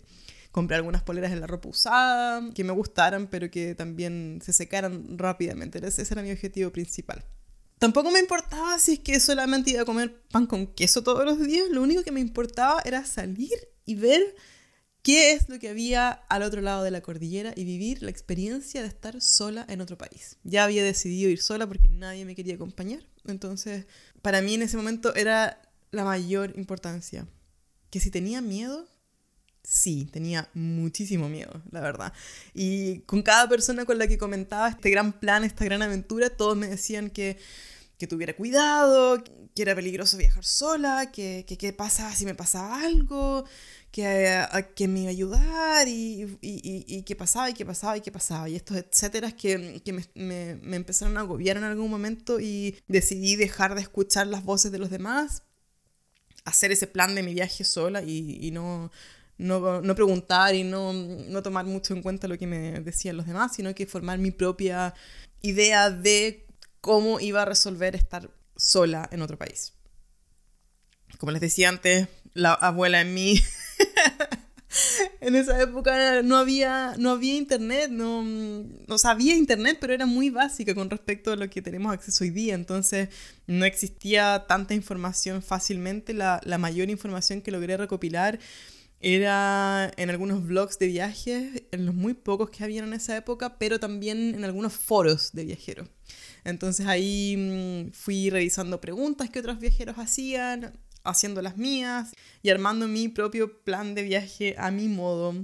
Compré 0.51 0.75
algunas 0.75 1.03
poleras 1.03 1.31
de 1.31 1.39
la 1.39 1.47
ropa 1.47 1.69
usada 1.69 2.41
que 2.53 2.63
me 2.63 2.73
gustaran, 2.73 3.27
pero 3.27 3.51
que 3.51 3.75
también 3.75 4.39
se 4.43 4.53
secaran 4.53 5.17
rápidamente. 5.17 5.85
Ese 5.85 6.01
era 6.09 6.21
mi 6.21 6.31
objetivo 6.31 6.71
principal. 6.71 7.23
Tampoco 7.79 8.09
me 8.09 8.19
importaba 8.19 8.79
si 8.79 8.93
es 8.93 8.99
que 8.99 9.19
solamente 9.19 9.71
iba 9.71 9.83
a 9.83 9.85
comer 9.85 10.21
pan 10.31 10.47
con 10.47 10.67
queso 10.67 11.03
todos 11.03 11.25
los 11.25 11.39
días. 11.39 11.67
Lo 11.69 11.83
único 11.83 12.03
que 12.03 12.11
me 12.11 12.19
importaba 12.19 12.81
era 12.83 13.05
salir 13.05 13.53
y 13.85 13.95
ver 13.95 14.35
qué 15.03 15.33
es 15.33 15.47
lo 15.47 15.59
que 15.59 15.69
había 15.69 16.09
al 16.09 16.41
otro 16.41 16.61
lado 16.61 16.83
de 16.83 16.91
la 16.91 17.01
cordillera 17.01 17.53
y 17.55 17.65
vivir 17.65 18.01
la 18.01 18.09
experiencia 18.09 18.81
de 18.81 18.87
estar 18.87 19.21
sola 19.21 19.65
en 19.69 19.79
otro 19.81 19.97
país. 19.97 20.37
Ya 20.43 20.63
había 20.63 20.83
decidido 20.83 21.29
ir 21.29 21.41
sola 21.41 21.67
porque 21.67 21.87
nadie 21.87 22.25
me 22.25 22.35
quería 22.35 22.55
acompañar. 22.55 23.03
Entonces, 23.25 23.85
para 24.23 24.41
mí 24.41 24.55
en 24.55 24.63
ese 24.63 24.75
momento 24.75 25.13
era 25.13 25.61
la 25.91 26.03
mayor 26.03 26.53
importancia. 26.57 27.27
Que 27.91 27.99
si 27.99 28.11
tenía 28.11 28.41
miedo, 28.41 28.87
Sí, 29.69 30.07
tenía 30.13 30.49
muchísimo 30.53 31.27
miedo, 31.27 31.61
la 31.71 31.81
verdad. 31.81 32.13
Y 32.53 32.99
con 32.99 33.21
cada 33.21 33.49
persona 33.49 33.83
con 33.83 33.97
la 33.97 34.07
que 34.07 34.17
comentaba 34.17 34.69
este 34.69 34.89
gran 34.89 35.11
plan, 35.11 35.43
esta 35.43 35.65
gran 35.65 35.81
aventura, 35.81 36.29
todos 36.29 36.55
me 36.55 36.69
decían 36.69 37.09
que, 37.09 37.37
que 37.97 38.07
tuviera 38.07 38.33
cuidado, 38.33 39.21
que 39.53 39.61
era 39.61 39.75
peligroso 39.75 40.15
viajar 40.15 40.45
sola, 40.45 41.11
que 41.11 41.43
qué 41.45 41.73
pasa 41.73 42.15
si 42.15 42.23
me 42.25 42.33
pasaba 42.33 42.81
algo, 42.81 43.43
que, 43.91 44.41
que 44.73 44.87
me 44.87 45.01
iba 45.01 45.09
a 45.09 45.11
ayudar 45.11 45.87
y, 45.89 46.37
y, 46.41 46.85
y, 46.87 47.03
qué 47.03 47.17
pasaba 47.17 47.49
y 47.49 47.53
qué 47.53 47.65
pasaba 47.65 47.97
y 47.97 48.01
qué 48.01 48.11
pasaba. 48.11 48.47
Y 48.47 48.55
estos 48.55 48.77
etcéteras 48.77 49.33
que, 49.33 49.81
que 49.83 49.91
me, 49.91 50.05
me, 50.15 50.55
me 50.63 50.77
empezaron 50.77 51.17
a 51.17 51.21
agobiar 51.21 51.57
en 51.57 51.65
algún 51.65 51.89
momento 51.91 52.39
y 52.39 52.77
decidí 52.87 53.35
dejar 53.35 53.75
de 53.75 53.81
escuchar 53.81 54.27
las 54.27 54.45
voces 54.45 54.71
de 54.71 54.77
los 54.79 54.89
demás 54.89 55.43
hacer 56.45 56.71
ese 56.71 56.87
plan 56.87 57.13
de 57.13 57.23
mi 57.23 57.33
viaje 57.33 57.65
sola 57.65 58.01
y, 58.03 58.39
y 58.41 58.51
no, 58.51 58.89
no, 59.37 59.81
no 59.81 59.95
preguntar 59.95 60.55
y 60.55 60.63
no, 60.63 60.93
no, 60.93 61.43
tomar 61.43 61.65
mucho 61.65 61.93
en 61.93 62.01
cuenta 62.01 62.27
lo 62.27 62.37
que 62.37 62.47
me 62.47 62.79
decían 62.81 63.17
los 63.17 63.27
demás, 63.27 63.55
sino 63.55 63.73
que 63.75 63.85
formar 63.85 64.17
mi 64.17 64.31
propia 64.31 64.93
idea 65.41 65.91
de 65.91 66.45
cómo 66.81 67.19
iba 67.19 67.43
a 67.43 67.45
resolver 67.45 67.95
estar 67.95 68.29
sola 68.55 69.07
en 69.11 69.21
otro 69.21 69.37
país. 69.37 69.73
Como 71.19 71.31
les 71.31 71.41
decía 71.41 71.69
antes, 71.69 72.07
la 72.33 72.53
abuela 72.53 73.01
en 73.01 73.13
mí, 73.13 73.39
en 75.21 75.35
esa 75.35 75.61
época 75.61 76.21
no 76.23 76.37
había, 76.37 76.95
no 76.97 77.11
había 77.11 77.35
internet, 77.35 77.89
no, 77.89 78.23
no 78.23 78.97
sabía 78.97 79.35
internet, 79.35 79.77
pero 79.79 79.93
era 79.93 80.05
muy 80.05 80.29
básica 80.29 80.73
con 80.73 80.89
respecto 80.89 81.31
a 81.31 81.35
lo 81.35 81.49
que 81.49 81.61
tenemos 81.61 81.93
acceso 81.93 82.23
hoy 82.23 82.31
día, 82.31 82.55
entonces 82.55 83.09
no 83.45 83.65
existía 83.65 84.45
tanta 84.47 84.73
información 84.73 85.41
fácilmente, 85.41 86.13
la, 86.13 86.41
la 86.43 86.57
mayor 86.57 86.89
información 86.89 87.41
que 87.41 87.51
logré 87.51 87.77
recopilar 87.77 88.39
era 88.99 89.91
en 89.97 90.09
algunos 90.09 90.45
blogs 90.45 90.79
de 90.79 90.87
viajes, 90.87 91.63
en 91.71 91.85
los 91.85 91.93
muy 91.93 92.13
pocos 92.13 92.49
que 92.49 92.63
había 92.63 92.83
en 92.83 92.93
esa 92.93 93.15
época, 93.15 93.57
pero 93.57 93.79
también 93.79 94.35
en 94.35 94.43
algunos 94.43 94.73
foros 94.73 95.31
de 95.33 95.45
viajeros. 95.45 95.87
Entonces 96.43 96.87
ahí 96.87 97.35
mm, 97.37 97.91
fui 97.91 98.29
revisando 98.29 98.81
preguntas 98.81 99.29
que 99.29 99.39
otros 99.39 99.59
viajeros 99.59 99.97
hacían, 99.99 100.77
haciendo 101.03 101.41
las 101.41 101.57
mías 101.57 102.11
y 102.41 102.49
armando 102.49 102.87
mi 102.87 103.07
propio 103.07 103.61
plan 103.63 103.95
de 103.95 104.03
viaje 104.03 104.55
a 104.57 104.71
mi 104.71 104.87
modo, 104.87 105.35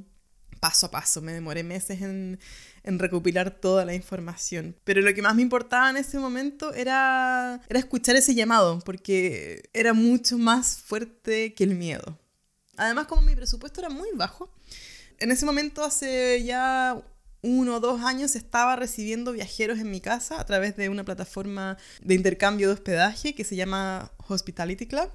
paso 0.59 0.87
a 0.87 0.91
paso. 0.91 1.21
Me 1.21 1.33
demoré 1.33 1.63
meses 1.63 2.01
en, 2.01 2.39
en 2.83 2.99
recopilar 2.99 3.51
toda 3.51 3.85
la 3.85 3.93
información. 3.93 4.75
Pero 4.83 5.01
lo 5.01 5.13
que 5.13 5.21
más 5.21 5.35
me 5.35 5.41
importaba 5.41 5.89
en 5.89 5.97
ese 5.97 6.19
momento 6.19 6.73
era, 6.73 7.61
era 7.69 7.79
escuchar 7.79 8.15
ese 8.15 8.33
llamado, 8.33 8.79
porque 8.79 9.63
era 9.73 9.93
mucho 9.93 10.37
más 10.37 10.77
fuerte 10.77 11.53
que 11.53 11.63
el 11.63 11.75
miedo. 11.75 12.17
Además, 12.77 13.07
como 13.07 13.21
mi 13.21 13.35
presupuesto 13.35 13.81
era 13.81 13.89
muy 13.89 14.09
bajo, 14.15 14.49
en 15.19 15.31
ese 15.31 15.45
momento, 15.45 15.83
hace 15.83 16.43
ya 16.43 17.01
uno 17.41 17.75
o 17.75 17.79
dos 17.79 18.01
años, 18.01 18.35
estaba 18.35 18.75
recibiendo 18.75 19.33
viajeros 19.33 19.79
en 19.79 19.91
mi 19.91 20.01
casa 20.01 20.39
a 20.39 20.45
través 20.45 20.75
de 20.77 20.89
una 20.89 21.03
plataforma 21.03 21.77
de 22.01 22.15
intercambio 22.15 22.67
de 22.67 22.73
hospedaje 22.73 23.35
que 23.35 23.43
se 23.43 23.55
llama 23.55 24.11
Hospitality 24.27 24.87
Club. 24.87 25.09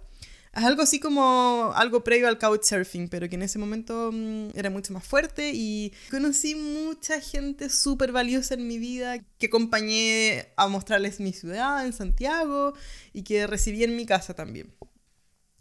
Es 0.54 0.64
algo 0.64 0.82
así 0.82 0.98
como 0.98 1.72
algo 1.74 2.02
previo 2.02 2.26
al 2.28 2.38
couchsurfing, 2.38 3.08
pero 3.08 3.28
que 3.28 3.36
en 3.36 3.42
ese 3.42 3.58
momento 3.58 4.10
mm, 4.12 4.50
era 4.54 4.70
mucho 4.70 4.92
más 4.92 5.04
fuerte 5.04 5.52
y 5.54 5.92
conocí 6.10 6.54
mucha 6.54 7.20
gente 7.20 7.70
súper 7.70 8.12
valiosa 8.12 8.54
en 8.54 8.66
mi 8.66 8.78
vida 8.78 9.18
que 9.38 9.46
acompañé 9.46 10.48
a 10.56 10.68
mostrarles 10.68 11.20
mi 11.20 11.32
ciudad 11.32 11.86
en 11.86 11.92
Santiago 11.92 12.74
y 13.12 13.22
que 13.22 13.46
recibí 13.46 13.84
en 13.84 13.94
mi 13.94 14.06
casa 14.06 14.34
también. 14.34 14.72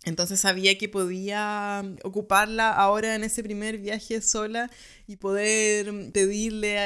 Entonces 0.08 0.40
sabía 0.40 0.78
que 0.78 0.88
podía 0.88 1.84
ocuparla 2.02 2.72
ahora 2.72 3.16
en 3.16 3.26
ese 3.26 3.44
primer 3.44 3.78
viaje 3.78 4.22
sola 4.22 4.72
y 5.06 5.18
poder 5.18 6.12
pedirle 6.14 6.78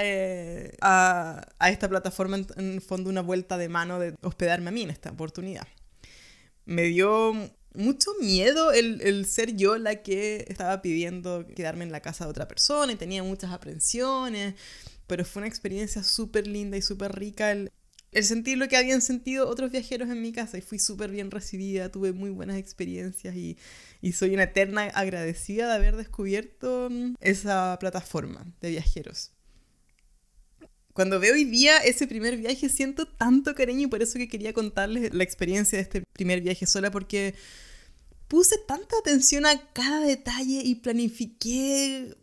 a, 0.82 1.48
esta 1.70 1.88
plataforma 1.88 2.40
en, 2.58 2.82
fondo 2.82 3.12
una 3.12 3.22
vuelta 3.22 3.60
de 3.60 3.70
mano 3.70 4.00
de 4.00 4.16
hospedarme 4.24 4.70
a 4.70 4.72
mí 4.72 4.82
en 4.82 4.90
esta 4.90 5.12
oportunidad. 5.12 5.68
Me 6.66 6.84
dio 6.84 7.34
mucho 7.76 8.10
miedo 8.20 8.72
el, 8.72 9.02
el, 9.02 9.28
ser 9.28 9.56
yo 9.56 9.78
la 9.78 9.98
que 10.02 10.46
estaba 10.48 10.82
pidiendo 10.82 11.46
quedarme 11.56 11.84
en 11.84 11.92
la 11.92 12.02
casa 12.02 12.26
de 12.26 12.32
otra 12.32 12.48
persona 12.48 12.92
y 12.92 12.96
tenía 12.96 13.22
muchas 13.22 13.52
aprensiones, 13.52 14.56
pero 15.06 15.26
fue 15.26 15.42
una 15.42 15.48
experiencia 15.48 16.02
súper 16.02 16.48
linda 16.48 16.76
y 16.76 16.82
súper 16.82 17.14
rica 17.14 17.52
el, 17.52 17.72
el 18.12 18.26
sentir 18.26 18.58
lo 18.58 18.68
que 18.68 18.78
habían 18.78 19.02
sentido 19.02 19.48
otros 19.48 19.72
viajeros 19.72 20.10
en 20.10 20.22
mi 20.22 20.34
casa 20.34 20.58
y 20.58 20.62
fui 20.62 20.80
súper 20.80 21.12
bien 21.12 21.32
recibida, 21.32 21.90
tuve 21.90 22.12
muy 22.12 22.30
buenas 22.30 22.58
experiencias 22.58 23.36
y, 23.36 23.58
soy 24.14 24.34
una 24.34 24.44
eterna 24.44 24.84
agradecida 24.94 25.68
de 25.68 25.76
haber 25.76 25.96
descubierto 25.96 26.90
mm, 26.92 27.16
esa 27.22 27.78
plataforma 27.80 28.46
de 28.60 28.72
viajeros. 28.72 29.32
Cuando 30.94 31.22
veo 31.22 31.36
hoy 31.36 31.46
día 31.46 31.78
ese 31.78 32.06
primer 32.06 32.36
viaje 32.36 32.68
siento 32.68 33.06
tanto 33.06 33.56
cariño 33.56 33.84
y 33.84 33.88
por 33.88 34.02
eso 34.02 34.20
que 34.20 34.28
quería 34.28 34.52
contarles 34.52 35.14
la 35.14 35.24
experiencia 35.24 35.78
de 35.78 35.84
este 35.84 36.04
primer 36.12 36.42
viaje 36.42 36.66
sola 36.66 36.92
porque 36.92 37.34
puse 38.28 38.58
tanta 38.68 38.98
atención 39.00 39.46
a 39.46 39.72
cada 39.72 40.06
detalle 40.06 40.62
y 40.66 40.76
planifiqué 40.76 42.18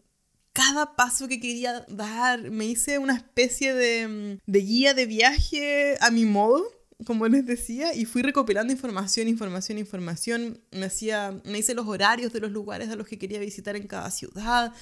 cada 0.58 0.96
paso 0.96 1.28
que 1.28 1.38
quería 1.38 1.84
dar. 1.88 2.50
Me 2.50 2.66
hice 2.66 2.98
una 2.98 3.14
especie 3.14 3.72
de, 3.72 4.40
de 4.44 4.58
guía 4.58 4.92
de 4.92 5.06
viaje 5.06 5.96
a 6.00 6.10
mi 6.10 6.24
modo 6.24 6.64
como 7.04 7.28
les 7.28 7.46
decía, 7.46 7.94
y 7.94 8.06
fui 8.06 8.22
recopilando 8.22 8.72
información, 8.72 9.28
información, 9.28 9.78
información. 9.78 10.60
Me, 10.72 10.86
hacía, 10.86 11.40
me 11.44 11.58
hice 11.58 11.72
los 11.74 11.86
horarios 11.86 12.32
de 12.32 12.40
los 12.40 12.50
lugares 12.50 12.88
a 12.88 12.96
los 12.96 13.06
que 13.06 13.18
quería 13.18 13.38
visitar 13.38 13.76
en 13.76 13.86
cada 13.86 14.10
ciudad. 14.10 14.72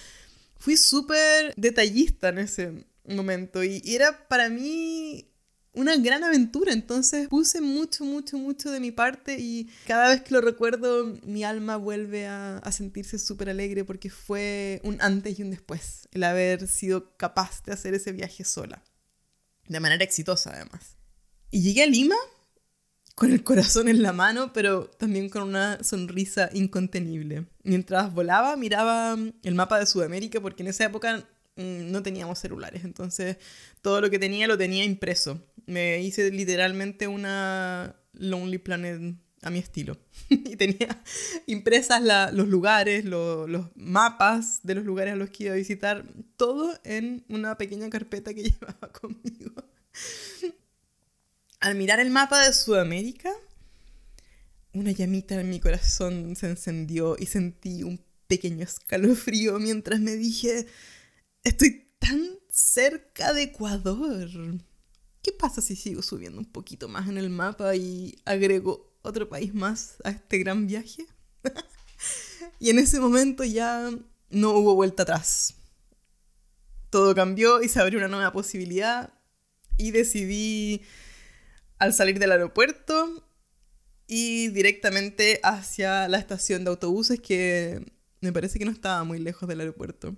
Fui 0.58 0.78
súper 0.78 1.52
detallista 1.56 2.30
en 2.30 2.38
ese 2.38 2.86
momento 3.04 3.62
y, 3.62 3.82
era 3.84 4.26
para 4.28 4.48
mí 4.48 5.28
una 5.76 5.96
gran 5.96 6.24
aventura. 6.24 6.72
Entonces 6.72 7.28
puse 7.28 7.60
mucho, 7.60 8.04
mucho, 8.04 8.38
mucho 8.38 8.70
de 8.70 8.80
mi 8.80 8.90
parte 8.90 9.38
y 9.38 9.70
cada 9.86 10.08
vez 10.08 10.22
que 10.22 10.34
lo 10.34 10.40
recuerdo 10.40 11.16
mi 11.22 11.44
alma 11.44 11.76
vuelve 11.76 12.26
a, 12.26 12.60
sentirse 12.72 13.18
súper 13.18 13.48
alegre 13.48 13.84
porque 13.84 14.10
fue 14.10 14.80
un 14.82 15.00
antes 15.00 15.38
y 15.38 15.42
un 15.42 15.50
después 15.50 16.08
el 16.12 16.24
haber 16.24 16.66
sido 16.66 17.16
capaz 17.16 17.62
de 17.64 17.72
hacer 17.72 17.94
ese 17.94 18.12
viaje 18.12 18.44
sola. 18.44 18.82
De 19.68 19.80
manera 19.80 20.04
exitosa 20.04 20.50
además. 20.52 20.96
Y 21.50 21.62
llegué 21.62 21.84
a 21.84 21.86
Lima 21.86 22.16
con 23.14 23.32
el 23.32 23.42
corazón 23.42 23.88
en 23.88 24.02
la 24.02 24.12
mano, 24.12 24.52
pero 24.52 24.90
también 24.90 25.30
con 25.30 25.42
una 25.42 25.82
sonrisa 25.82 26.50
incontenible. 26.52 27.46
Mientras 27.62 28.12
volaba, 28.12 28.56
miraba 28.56 29.16
el 29.42 29.54
mapa 29.54 29.78
de 29.78 29.86
Sudamérica, 29.86 30.40
porque 30.40 30.62
en 30.62 30.68
esa 30.68 30.84
época 30.84 31.26
no 31.56 32.02
teníamos 32.02 32.38
celulares, 32.38 32.84
entonces 32.84 33.38
todo 33.82 34.00
lo 34.00 34.10
que 34.10 34.18
tenía 34.18 34.46
lo 34.46 34.58
tenía 34.58 34.84
impreso. 34.84 35.42
Me 35.66 36.00
hice 36.02 36.30
literalmente 36.30 37.08
una 37.08 37.96
Lonely 38.12 38.58
Planet 38.58 39.16
a 39.42 39.50
mi 39.50 39.58
estilo. 39.58 39.98
y 40.28 40.56
tenía 40.56 41.02
impresas 41.46 42.02
los 42.32 42.48
lugares, 42.48 43.04
los 43.04 43.70
mapas 43.74 44.60
de 44.62 44.74
los 44.74 44.84
lugares 44.84 45.14
a 45.14 45.16
los 45.16 45.30
que 45.30 45.44
iba 45.44 45.54
a 45.54 45.56
visitar, 45.56 46.04
todo 46.36 46.78
en 46.84 47.24
una 47.28 47.56
pequeña 47.56 47.90
carpeta 47.90 48.34
que 48.34 48.42
llevaba 48.50 48.92
conmigo 48.92 49.52
al 51.60 51.74
mirar 51.74 52.00
el 52.00 52.10
mapa 52.10 52.46
de 52.46 52.52
Sudamérica, 52.52 53.30
una 54.72 54.92
llamita 54.92 55.40
en 55.40 55.48
mi 55.48 55.58
corazón 55.58 56.36
se 56.36 56.48
encendió 56.48 57.16
y 57.18 57.26
sentí 57.26 57.82
un 57.82 58.00
pequeño 58.26 58.62
escalofrío 58.62 59.58
mientras 59.58 60.00
me 60.00 60.12
dije, 60.16 60.66
estoy 61.46 61.88
tan 62.00 62.20
cerca 62.50 63.32
de 63.32 63.42
Ecuador. 63.42 64.28
¿Qué 65.22 65.32
pasa 65.32 65.60
si 65.60 65.76
sigo 65.76 66.02
subiendo 66.02 66.38
un 66.38 66.44
poquito 66.44 66.88
más 66.88 67.08
en 67.08 67.18
el 67.18 67.30
mapa 67.30 67.76
y 67.76 68.16
agrego 68.24 68.98
otro 69.02 69.28
país 69.28 69.54
más 69.54 69.96
a 70.04 70.10
este 70.10 70.38
gran 70.38 70.66
viaje? 70.66 71.06
y 72.60 72.70
en 72.70 72.80
ese 72.80 72.98
momento 72.98 73.44
ya 73.44 73.90
no 74.30 74.50
hubo 74.50 74.74
vuelta 74.74 75.04
atrás. 75.04 75.54
Todo 76.90 77.14
cambió 77.14 77.62
y 77.62 77.68
se 77.68 77.80
abrió 77.80 77.98
una 78.00 78.08
nueva 78.08 78.32
posibilidad 78.32 79.12
y 79.78 79.92
decidí 79.92 80.82
al 81.78 81.94
salir 81.94 82.18
del 82.18 82.32
aeropuerto 82.32 83.24
y 84.08 84.48
directamente 84.48 85.38
hacia 85.44 86.08
la 86.08 86.18
estación 86.18 86.64
de 86.64 86.70
autobuses 86.70 87.20
que 87.20 87.84
me 88.20 88.32
parece 88.32 88.58
que 88.58 88.64
no 88.64 88.70
estaba 88.72 89.04
muy 89.04 89.20
lejos 89.20 89.48
del 89.48 89.60
aeropuerto. 89.60 90.16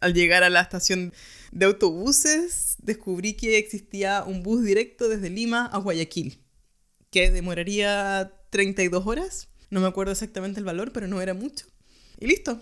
Al 0.00 0.14
llegar 0.14 0.44
a 0.44 0.50
la 0.50 0.60
estación 0.60 1.12
de 1.50 1.66
autobuses 1.66 2.76
descubrí 2.78 3.34
que 3.34 3.58
existía 3.58 4.22
un 4.24 4.42
bus 4.42 4.64
directo 4.64 5.08
desde 5.08 5.30
Lima 5.30 5.66
a 5.66 5.78
Guayaquil, 5.78 6.38
que 7.10 7.30
demoraría 7.30 8.32
32 8.50 9.06
horas. 9.06 9.48
No 9.70 9.80
me 9.80 9.88
acuerdo 9.88 10.12
exactamente 10.12 10.60
el 10.60 10.66
valor, 10.66 10.92
pero 10.92 11.08
no 11.08 11.20
era 11.20 11.34
mucho. 11.34 11.66
Y 12.18 12.26
listo. 12.26 12.60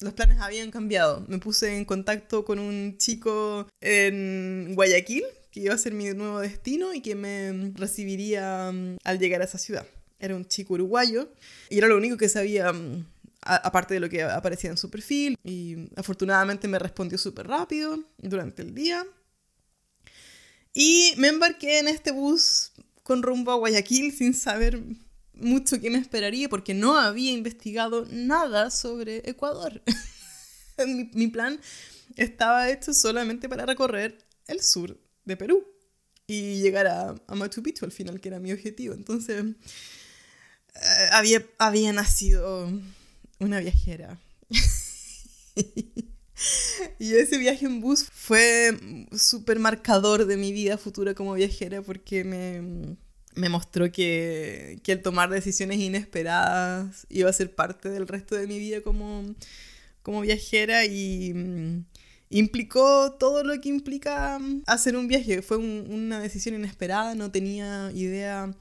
Los 0.00 0.12
planes 0.12 0.38
habían 0.40 0.70
cambiado. 0.70 1.24
Me 1.28 1.38
puse 1.38 1.76
en 1.76 1.84
contacto 1.84 2.44
con 2.44 2.58
un 2.58 2.98
chico 2.98 3.66
en 3.80 4.74
Guayaquil 4.74 5.24
que 5.50 5.60
iba 5.60 5.74
a 5.74 5.78
ser 5.78 5.94
mi 5.94 6.04
nuevo 6.12 6.40
destino 6.40 6.92
y 6.92 7.00
que 7.00 7.14
me 7.14 7.72
recibiría 7.74 8.70
mm, 8.70 8.98
al 9.04 9.18
llegar 9.18 9.40
a 9.40 9.46
esa 9.46 9.56
ciudad. 9.56 9.86
Era 10.18 10.36
un 10.36 10.46
chico 10.46 10.74
uruguayo 10.74 11.30
y 11.70 11.78
era 11.78 11.88
lo 11.88 11.96
único 11.96 12.18
que 12.18 12.28
sabía, 12.28 12.74
mm, 12.74 13.06
aparte 13.46 13.94
de 13.94 14.00
lo 14.00 14.08
que 14.08 14.22
aparecía 14.22 14.70
en 14.70 14.76
su 14.76 14.90
perfil. 14.90 15.36
Y 15.44 15.88
afortunadamente 15.96 16.68
me 16.68 16.78
respondió 16.78 17.18
súper 17.18 17.46
rápido 17.46 17.98
durante 18.18 18.62
el 18.62 18.74
día. 18.74 19.06
Y 20.74 21.14
me 21.16 21.28
embarqué 21.28 21.78
en 21.78 21.88
este 21.88 22.10
bus 22.10 22.72
con 23.02 23.22
rumbo 23.22 23.52
a 23.52 23.54
Guayaquil 23.54 24.12
sin 24.12 24.34
saber 24.34 24.82
mucho 25.32 25.80
qué 25.80 25.90
me 25.90 25.98
esperaría 25.98 26.48
porque 26.48 26.74
no 26.74 26.98
había 26.98 27.32
investigado 27.32 28.06
nada 28.10 28.70
sobre 28.70 29.28
Ecuador. 29.28 29.82
mi, 31.14 31.28
plan 31.28 31.60
estaba 32.16 32.70
hecho 32.70 32.92
solamente 32.92 33.48
para 33.48 33.64
recorrer 33.64 34.18
el 34.46 34.60
sur 34.60 34.98
de 35.24 35.36
Perú 35.36 35.66
y 36.26 36.60
llegar 36.60 36.86
a, 36.86 37.14
Machu 37.34 37.62
Picchu 37.62 37.84
al 37.84 37.92
final, 37.92 38.20
que 38.20 38.28
era 38.28 38.40
mi 38.40 38.52
objetivo. 38.52 38.94
Entonces, 38.94 39.44
eh, 39.44 41.08
había, 41.12 41.46
había 41.58 41.92
nacido 41.92 42.70
una 43.38 43.60
viajera. 43.60 44.18
y 46.98 47.14
ese 47.14 47.38
viaje 47.38 47.66
en 47.66 47.80
bus 47.80 48.04
fue 48.12 48.76
súper 49.16 49.58
marcador 49.58 50.26
de 50.26 50.36
mi 50.36 50.52
vida 50.52 50.78
futura 50.78 51.14
como 51.14 51.34
viajera 51.34 51.82
porque 51.82 52.24
me, 52.24 52.96
me 53.34 53.48
mostró 53.48 53.90
que, 53.90 54.80
que, 54.82 54.92
el 54.92 55.02
tomar 55.02 55.30
decisiones 55.30 55.78
inesperadas 55.78 57.06
iba 57.08 57.30
a 57.30 57.32
ser 57.32 57.54
parte 57.54 57.88
del 57.88 58.06
resto 58.06 58.34
de 58.36 58.46
mi 58.46 58.58
vida 58.58 58.82
como, 58.82 59.24
como 60.02 60.20
viajera 60.20 60.84
y 60.84 61.84
implicó 62.30 63.12
todo 63.12 63.44
lo 63.44 63.60
que 63.60 63.68
implica 63.68 64.38
mm, 64.38 64.62
hacer 64.66 64.96
un 64.96 65.08
viaje. 65.08 65.42
Fue 65.42 65.56
una 65.56 66.20
decisión 66.20 66.54
inesperada, 66.54 67.14
no 67.14 67.30
tenía 67.30 67.90
idea 67.94 68.54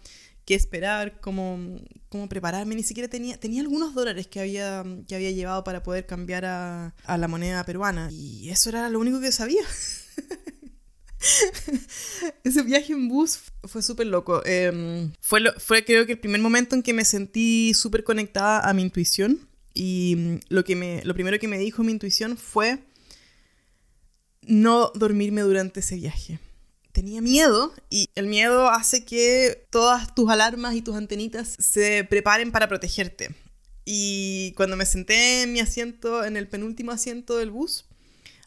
qué 0.46 0.56
esperar, 0.56 1.20
cómo, 1.22 1.80
cómo, 2.10 2.30
prepararme, 2.30 2.76
ni 2.76 2.84
siquiera 2.84 3.10
tenía, 3.10 3.38
tenía 3.38 3.62
algunos 3.62 3.94
dólares 3.94 4.28
que 4.28 4.40
había, 4.40 4.84
que 5.08 5.16
había 5.16 5.32
llevado 5.32 5.64
para 5.64 5.84
poder 5.84 6.06
cambiar 6.06 6.46
a, 6.46 6.94
la 7.08 7.28
moneda 7.28 7.64
peruana. 7.66 8.10
Y 8.12 8.50
eso 8.50 8.70
era 8.70 8.90
lo 8.90 9.00
único 9.00 9.20
que 9.20 9.32
sabía. 9.32 9.64
Ese 12.44 12.62
viaje 12.62 12.94
en 12.94 13.08
bus 13.08 13.40
fue 13.64 13.82
súper 13.82 14.08
loco. 14.08 14.46
Em, 14.46 15.12
fue, 15.20 15.42
fue 15.58 15.84
creo 15.84 16.06
que 16.06 16.14
el 16.14 16.20
primer 16.20 16.42
momento 16.42 16.76
en 16.76 16.84
que 16.84 16.94
me 16.94 17.04
sentí 17.04 17.74
súper 17.74 18.04
conectada 18.04 18.60
a 18.60 18.74
mi 18.74 18.84
intuición. 18.84 19.50
Y 19.74 20.16
mm, 20.16 20.36
lo, 20.50 20.64
que 20.64 20.76
me, 20.76 21.04
lo 21.04 21.16
primero 21.16 21.40
que 21.40 21.48
me 21.48 21.58
dijo 21.58 21.84
mi 21.84 21.92
intuición 21.92 22.38
fue 22.38 22.80
no 24.44 24.92
dormirme 24.94 25.42
durante 25.42 25.80
ese 25.80 25.96
viaje. 25.96 26.40
Tenía 26.96 27.20
miedo 27.20 27.74
y 27.90 28.10
el 28.16 28.28
miedo 28.28 28.70
hace 28.70 29.04
que 29.04 29.68
todas 29.70 30.16
tus 30.16 30.30
alarmas 30.30 30.76
y 30.76 30.82
tus 30.82 30.96
antenitas 30.96 31.58
se 31.60 32.06
preparen 32.06 32.54
para 32.54 32.70
protegerte. 32.70 33.36
Y 33.84 34.54
cuando 34.56 34.78
me 34.78 34.86
senté 34.86 35.44
en 35.44 35.52
mi 35.52 35.60
asiento, 35.60 36.24
en 36.24 36.38
el 36.38 36.48
penúltimo 36.48 36.94
asiento 36.94 37.36
del 37.36 37.52
bus, 37.52 37.84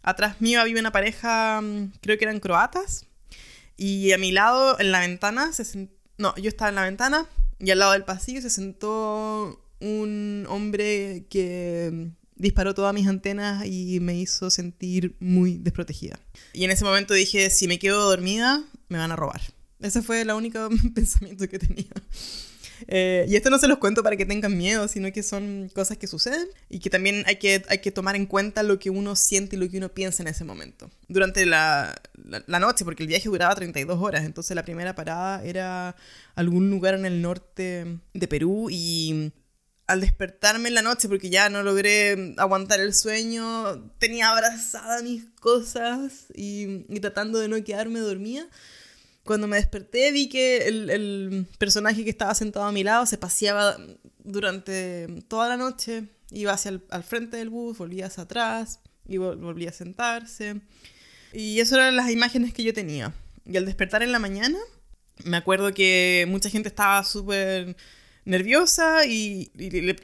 atrás 0.03 0.41
mío 0.41 0.63
había 0.63 0.81
una 0.81 0.93
pareja, 0.93 1.61
mm, 1.61 1.93
creo 2.01 2.17
que 2.17 2.25
eran 2.25 2.41
croatas, 2.41 3.05
y 3.77 4.13
a 4.13 4.19
mi 4.19 4.33
lado, 4.33 4.81
en 4.81 4.93
la 4.93 5.01
ventana, 5.01 5.53
se 5.53 5.91
no, 6.17 6.35
yo 6.37 6.49
estaba 6.49 6.71
en 6.71 6.75
la 6.77 6.85
ventana 6.85 7.27
y 7.59 7.71
al 7.71 7.81
lado 7.81 7.93
del 7.93 8.05
pasillo 8.05 8.41
se 8.41 8.49
sentó 8.49 9.63
un 9.79 10.47
hombre 10.49 11.27
que 11.29 12.13
disparó 12.39 12.75
todas 12.75 12.95
mis 12.95 13.07
antenas 13.07 13.67
y 13.67 14.01
me 14.01 14.19
hizo 14.19 14.51
sentir 14.51 15.17
muy 15.21 15.59
desprotegida. 15.59 16.19
Y 16.53 16.65
en 16.65 16.71
ese 16.71 16.85
momento 16.85 17.15
dije, 17.15 17.51
si 17.51 17.69
me 17.69 17.79
quedo 17.79 18.09
dormida, 18.09 18.65
me 18.89 18.99
van 18.99 19.13
a 19.13 19.17
robar. 19.17 19.41
Ese 19.81 20.03
fue 20.03 20.23
el 20.23 20.31
único 20.31 20.69
pensamiento 20.95 21.49
que 21.49 21.59
tenía. 21.59 21.91
Eh, 22.87 23.27
y 23.29 23.35
esto 23.35 23.51
no 23.51 23.59
se 23.59 23.67
los 23.67 23.79
cuento 23.79 24.03
para 24.05 24.17
que 24.17 24.25
tengan 24.25 24.57
miedo, 24.57 24.87
sino 24.87 25.13
que 25.13 25.25
son 25.25 25.69
cosas 25.75 25.99
que 25.99 26.07
suceden 26.07 26.47
y 26.69 26.79
que 26.79 26.91
también 26.91 27.25
hay 27.27 27.37
que, 27.37 27.65
hay 27.69 27.79
que 27.79 27.91
tomar 27.91 28.15
en 28.15 28.27
cuenta 28.27 28.63
lo 28.63 28.79
que 28.79 28.91
uno 28.91 29.17
siente 29.17 29.57
y 29.57 29.59
lo 29.59 29.69
que 29.69 29.79
uno 29.79 29.89
piensa 29.89 30.23
en 30.23 30.29
ese 30.29 30.45
momento. 30.45 30.89
Durante 31.09 31.45
la, 31.45 32.01
la 32.47 32.61
noche, 32.61 32.85
porque 32.85 33.03
el 33.03 33.09
viaje 33.09 33.29
duraba 33.29 33.55
32 33.55 34.01
horas, 34.01 34.25
entonces 34.25 34.55
la 34.55 34.65
primera 34.65 34.95
parada 34.95 35.43
era 35.45 35.97
algún 36.37 36.71
lugar 36.71 36.95
en 36.95 37.05
el 37.05 37.21
norte 37.21 37.99
de 38.15 38.29
Perú 38.29 38.69
y 38.71 39.33
al 39.89 40.03
despertarme 40.03 40.69
en 40.69 40.75
la 40.75 40.83
noche, 40.83 41.09
porque 41.09 41.31
ya 41.31 41.49
no 41.49 41.63
logré 41.63 42.35
aguantar 42.37 42.79
el 42.79 42.95
sueño, 42.95 43.91
tenía 43.99 44.29
abrazadas 44.29 45.03
mis 45.03 45.25
cosas 45.41 46.27
y, 46.35 46.85
tratando 47.01 47.39
de 47.39 47.49
no 47.49 47.63
quedarme 47.65 48.01
dormida. 48.01 48.47
Cuando 49.25 49.47
me 49.47 49.57
desperté 49.57 50.13
vi 50.13 50.29
que 50.29 50.69
el, 50.69 51.47
personaje 51.57 52.05
que 52.05 52.11
estaba 52.11 52.35
sentado 52.35 52.67
a 52.67 52.73
mi 52.73 52.85
lado 52.85 53.07
se 53.07 53.17
paseaba 53.17 53.79
durante 54.19 55.09
toda 55.27 55.49
la 55.49 55.57
noche, 55.57 56.05
iba 56.31 56.53
hacia 56.53 56.71
el 56.71 56.83
al 56.91 57.03
frente 57.03 57.39
del 57.39 57.49
bus, 57.49 57.79
volvía 57.79 58.07
hacia 58.07 58.25
atrás 58.25 58.81
y 59.07 59.17
volvía 59.17 59.71
a 59.71 59.73
sentarse. 59.73 60.61
Y 61.33 61.61
eso 61.61 61.77
eran 61.77 61.97
las 61.97 62.11
imágenes 62.11 62.53
que 62.53 62.63
yo 62.63 62.75
tenía. 62.75 63.15
Y 63.47 63.57
al 63.57 63.65
despertar 63.65 64.03
en 64.03 64.13
la 64.13 64.19
mañana, 64.19 64.59
me 65.25 65.39
acuerdo 65.39 65.73
que 65.73 66.27
mucha 66.29 66.51
gente 66.51 66.69
estaba 66.69 67.03
súper 67.05 67.75
nerviosa 68.29 69.07
y, 69.07 69.51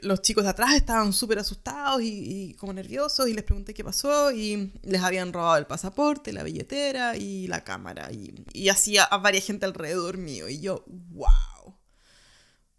los 0.01 0.21
chicos 0.21 0.43
de 0.43 0.49
atrás 0.49 0.73
estaban 0.73 1.13
súper 1.13 1.39
asustados 1.39 2.01
y, 2.01 2.55
como 2.59 2.73
nerviosos 2.73 3.29
y 3.29 3.33
les 3.33 3.43
pregunté 3.43 3.73
qué 3.73 3.83
pasó 3.83 4.31
y 4.31 4.73
les 4.81 5.01
habían 5.01 5.31
robado 5.31 5.57
el 5.57 5.67
pasaporte, 5.67 6.33
la 6.33 6.43
billetera 6.43 7.15
y 7.15 7.47
la 7.47 7.63
cámara 7.63 8.11
y, 8.11 8.33
y 8.51 8.69
así 8.69 8.97
a, 8.97 9.05
varias 9.17 9.45
gente 9.45 9.65
alrededor 9.65 10.17
mío 10.17 10.49
y 10.49 10.59
yo, 10.59 10.83
wow. 10.87 11.75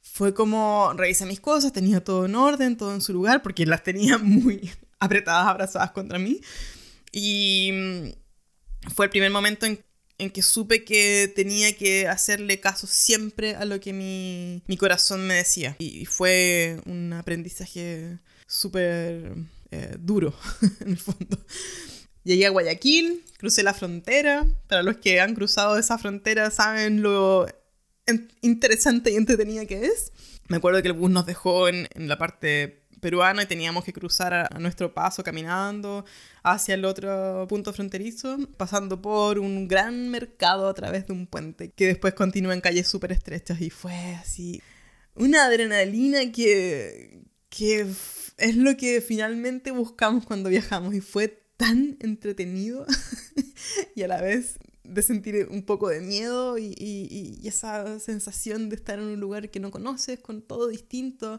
Fue 0.01 0.35
como 0.35 0.93
revisé 0.97 1.27
mis 1.27 1.41
cosas, 1.41 1.73
tenía 1.73 2.03
todo 2.03 2.27
en 2.27 2.35
orden, 2.35 2.77
todo 2.77 2.93
en 2.93 3.01
su 3.01 3.13
lugar 3.13 3.43
porque 3.43 3.67
las 3.67 3.83
tenía 3.83 4.19
muy 4.23 4.71
apretadas, 4.99 5.47
abrazadas 5.47 5.93
contra 5.93 6.19
mí 6.19 6.41
y 7.13 7.71
mm, 7.73 8.91
fue 8.95 9.07
el 9.07 9.11
primer 9.11 9.31
momento 9.31 9.65
en 9.65 9.86
en 10.19 10.31
que 10.31 10.43
supe 10.43 10.85
que 10.85 11.33
tenía 11.35 11.77
que 11.77 12.09
hacerle 12.09 12.61
caso 12.61 12.87
siempre 12.87 13.55
a 13.55 13.65
lo 13.65 13.81
que 13.81 13.93
mi, 13.93 14.63
mi 14.67 14.77
corazón 14.77 15.27
me 15.27 15.35
decía. 15.35 15.77
Y 15.79 16.07
fue 16.07 16.81
un 16.87 17.13
aprendizaje 17.13 18.19
súper 18.47 19.35
eh, 19.71 19.97
duro, 19.99 20.35
en 20.81 20.89
el 20.89 20.99
fondo. 20.99 21.39
Llegué 22.25 22.47
a 22.47 22.51
Guayaquil, 22.51 23.25
crucé 23.39 23.63
la 23.63 23.75
frontera. 23.75 24.47
Para 24.69 24.83
los 24.83 24.97
que 24.97 25.21
han 25.21 25.35
cruzado 25.35 25.79
esa 25.79 25.99
frontera 25.99 26.51
saben 26.51 27.03
lo 27.03 27.47
interesante 28.41 29.13
y 29.13 29.17
entretenida 29.17 29.67
que 29.67 29.87
es. 29.87 30.13
Me 30.49 30.57
acuerdo 30.57 30.81
que 30.81 30.89
el 30.89 30.95
bus 30.95 31.11
nos 31.11 31.27
dejó 31.27 31.69
en, 31.69 31.89
en 31.95 32.09
la 32.09 32.19
parte 32.19 32.86
peruana 33.07 33.45
y 33.45 33.47
teníamos 33.47 33.85
que 33.85 33.93
cruzar 33.93 34.35
a, 34.35 34.59
nuestro 34.59 34.93
paso 34.93 35.23
caminando 35.23 36.05
hacia 36.43 36.75
el 36.75 36.85
otro 36.85 37.47
punto 37.49 37.73
fronterizo, 37.73 38.37
pasando 38.57 39.01
por 39.01 39.39
un 39.39 39.69
gran 39.69 40.09
mercado 40.09 40.69
a 40.69 40.75
través 40.75 41.07
de 41.07 41.13
un 41.13 41.29
puente 41.29 41.71
que 41.71 41.87
después 41.87 42.15
continúa 42.15 42.53
en 42.53 42.61
calles 42.61 42.89
súper 42.89 43.13
estrechas 43.13 43.61
y 43.61 43.71
fue 43.71 44.17
así 44.17 44.61
una 45.15 45.45
adrenalina 45.45 46.33
que, 46.33 47.23
que 47.49 47.87
es 48.39 48.57
lo 48.57 48.77
que 48.77 49.01
finalmente 49.01 49.71
buscamos 49.71 50.27
cuando 50.27 50.51
viajamos 50.51 50.93
y 50.93 51.01
fue 51.01 51.29
tan 51.57 51.97
entretenido 52.01 52.87
y 53.95 54.03
a 54.03 54.09
la 54.09 54.21
vez 54.21 54.59
de 54.83 55.03
sentir 55.03 55.47
un 55.49 55.63
poco 55.63 55.91
de 55.91 56.01
miedo 56.01 56.59
y, 56.59 56.75
y, 56.77 57.39
y, 57.41 57.47
esa 57.47 58.01
sensación 58.01 58.69
de 58.69 58.75
estar 58.75 58.99
en 58.99 59.05
un 59.05 59.21
lugar 59.21 59.49
que 59.49 59.61
no 59.61 59.71
conoces, 59.71 60.19
con 60.19 60.43
todo 60.43 60.67
distinto. 60.67 61.39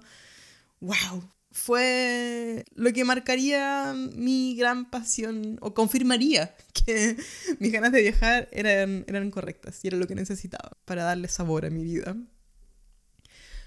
¡Wow! 0.79 1.36
Fue 1.51 2.65
lo 2.75 2.91
que 2.93 3.03
marcaría 3.03 3.93
mi 3.93 4.55
gran 4.55 4.89
pasión 4.89 5.57
o 5.61 5.73
confirmaría 5.73 6.55
que 6.85 7.17
mis 7.59 7.71
ganas 7.71 7.91
de 7.91 8.01
viajar 8.01 8.47
eran, 8.51 9.05
eran 9.07 9.31
correctas 9.31 9.79
y 9.83 9.87
era 9.87 9.97
lo 9.97 10.07
que 10.07 10.15
necesitaba 10.15 10.71
para 10.85 11.03
darle 11.03 11.27
sabor 11.27 11.65
a 11.65 11.69
mi 11.69 11.83
vida. 11.83 12.15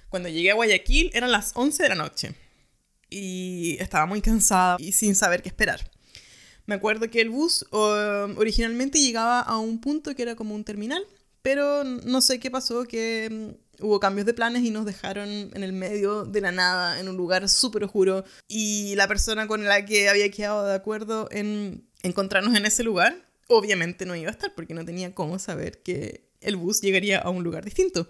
Cuando 0.08 0.28
llegué 0.28 0.50
a 0.50 0.54
Guayaquil 0.54 1.10
eran 1.14 1.30
las 1.30 1.52
11 1.54 1.82
de 1.82 1.88
la 1.88 1.94
noche 1.94 2.34
y 3.08 3.76
estaba 3.80 4.06
muy 4.06 4.20
cansada 4.20 4.76
y 4.78 4.92
sin 4.92 5.14
saber 5.14 5.42
qué 5.42 5.48
esperar. 5.48 5.90
Me 6.66 6.74
acuerdo 6.74 7.10
que 7.10 7.20
el 7.20 7.30
bus 7.30 7.66
originalmente 7.70 9.00
llegaba 9.00 9.40
a 9.40 9.58
un 9.58 9.80
punto 9.80 10.14
que 10.14 10.22
era 10.22 10.36
como 10.36 10.54
un 10.54 10.64
terminal, 10.64 11.04
pero 11.42 11.82
no 11.84 12.20
sé 12.20 12.38
qué 12.38 12.50
pasó, 12.50 12.84
que 12.84 13.56
hubo 13.82 14.00
cambios 14.00 14.26
de 14.26 14.34
planes 14.34 14.62
y 14.62 14.70
nos 14.70 14.86
dejaron 14.86 15.28
en 15.28 15.62
el 15.62 15.72
medio 15.72 16.24
de 16.24 16.40
la 16.40 16.52
nada, 16.52 17.00
en 17.00 17.08
un 17.08 17.16
lugar 17.16 17.48
súper 17.48 17.84
oscuro. 17.84 18.24
Y 18.48 18.94
la 18.96 19.08
persona 19.08 19.46
con 19.46 19.64
la 19.64 19.84
que 19.84 20.08
había 20.08 20.30
quedado 20.30 20.64
de 20.66 20.74
acuerdo 20.74 21.28
en 21.30 21.88
encontrarnos 22.02 22.54
en 22.54 22.66
ese 22.66 22.82
lugar, 22.82 23.28
obviamente 23.48 24.06
no 24.06 24.16
iba 24.16 24.28
a 24.28 24.32
estar 24.32 24.54
porque 24.54 24.74
no 24.74 24.84
tenía 24.84 25.14
cómo 25.14 25.38
saber 25.38 25.82
que 25.82 26.28
el 26.40 26.56
bus 26.56 26.80
llegaría 26.80 27.18
a 27.18 27.30
un 27.30 27.44
lugar 27.44 27.64
distinto. 27.64 28.08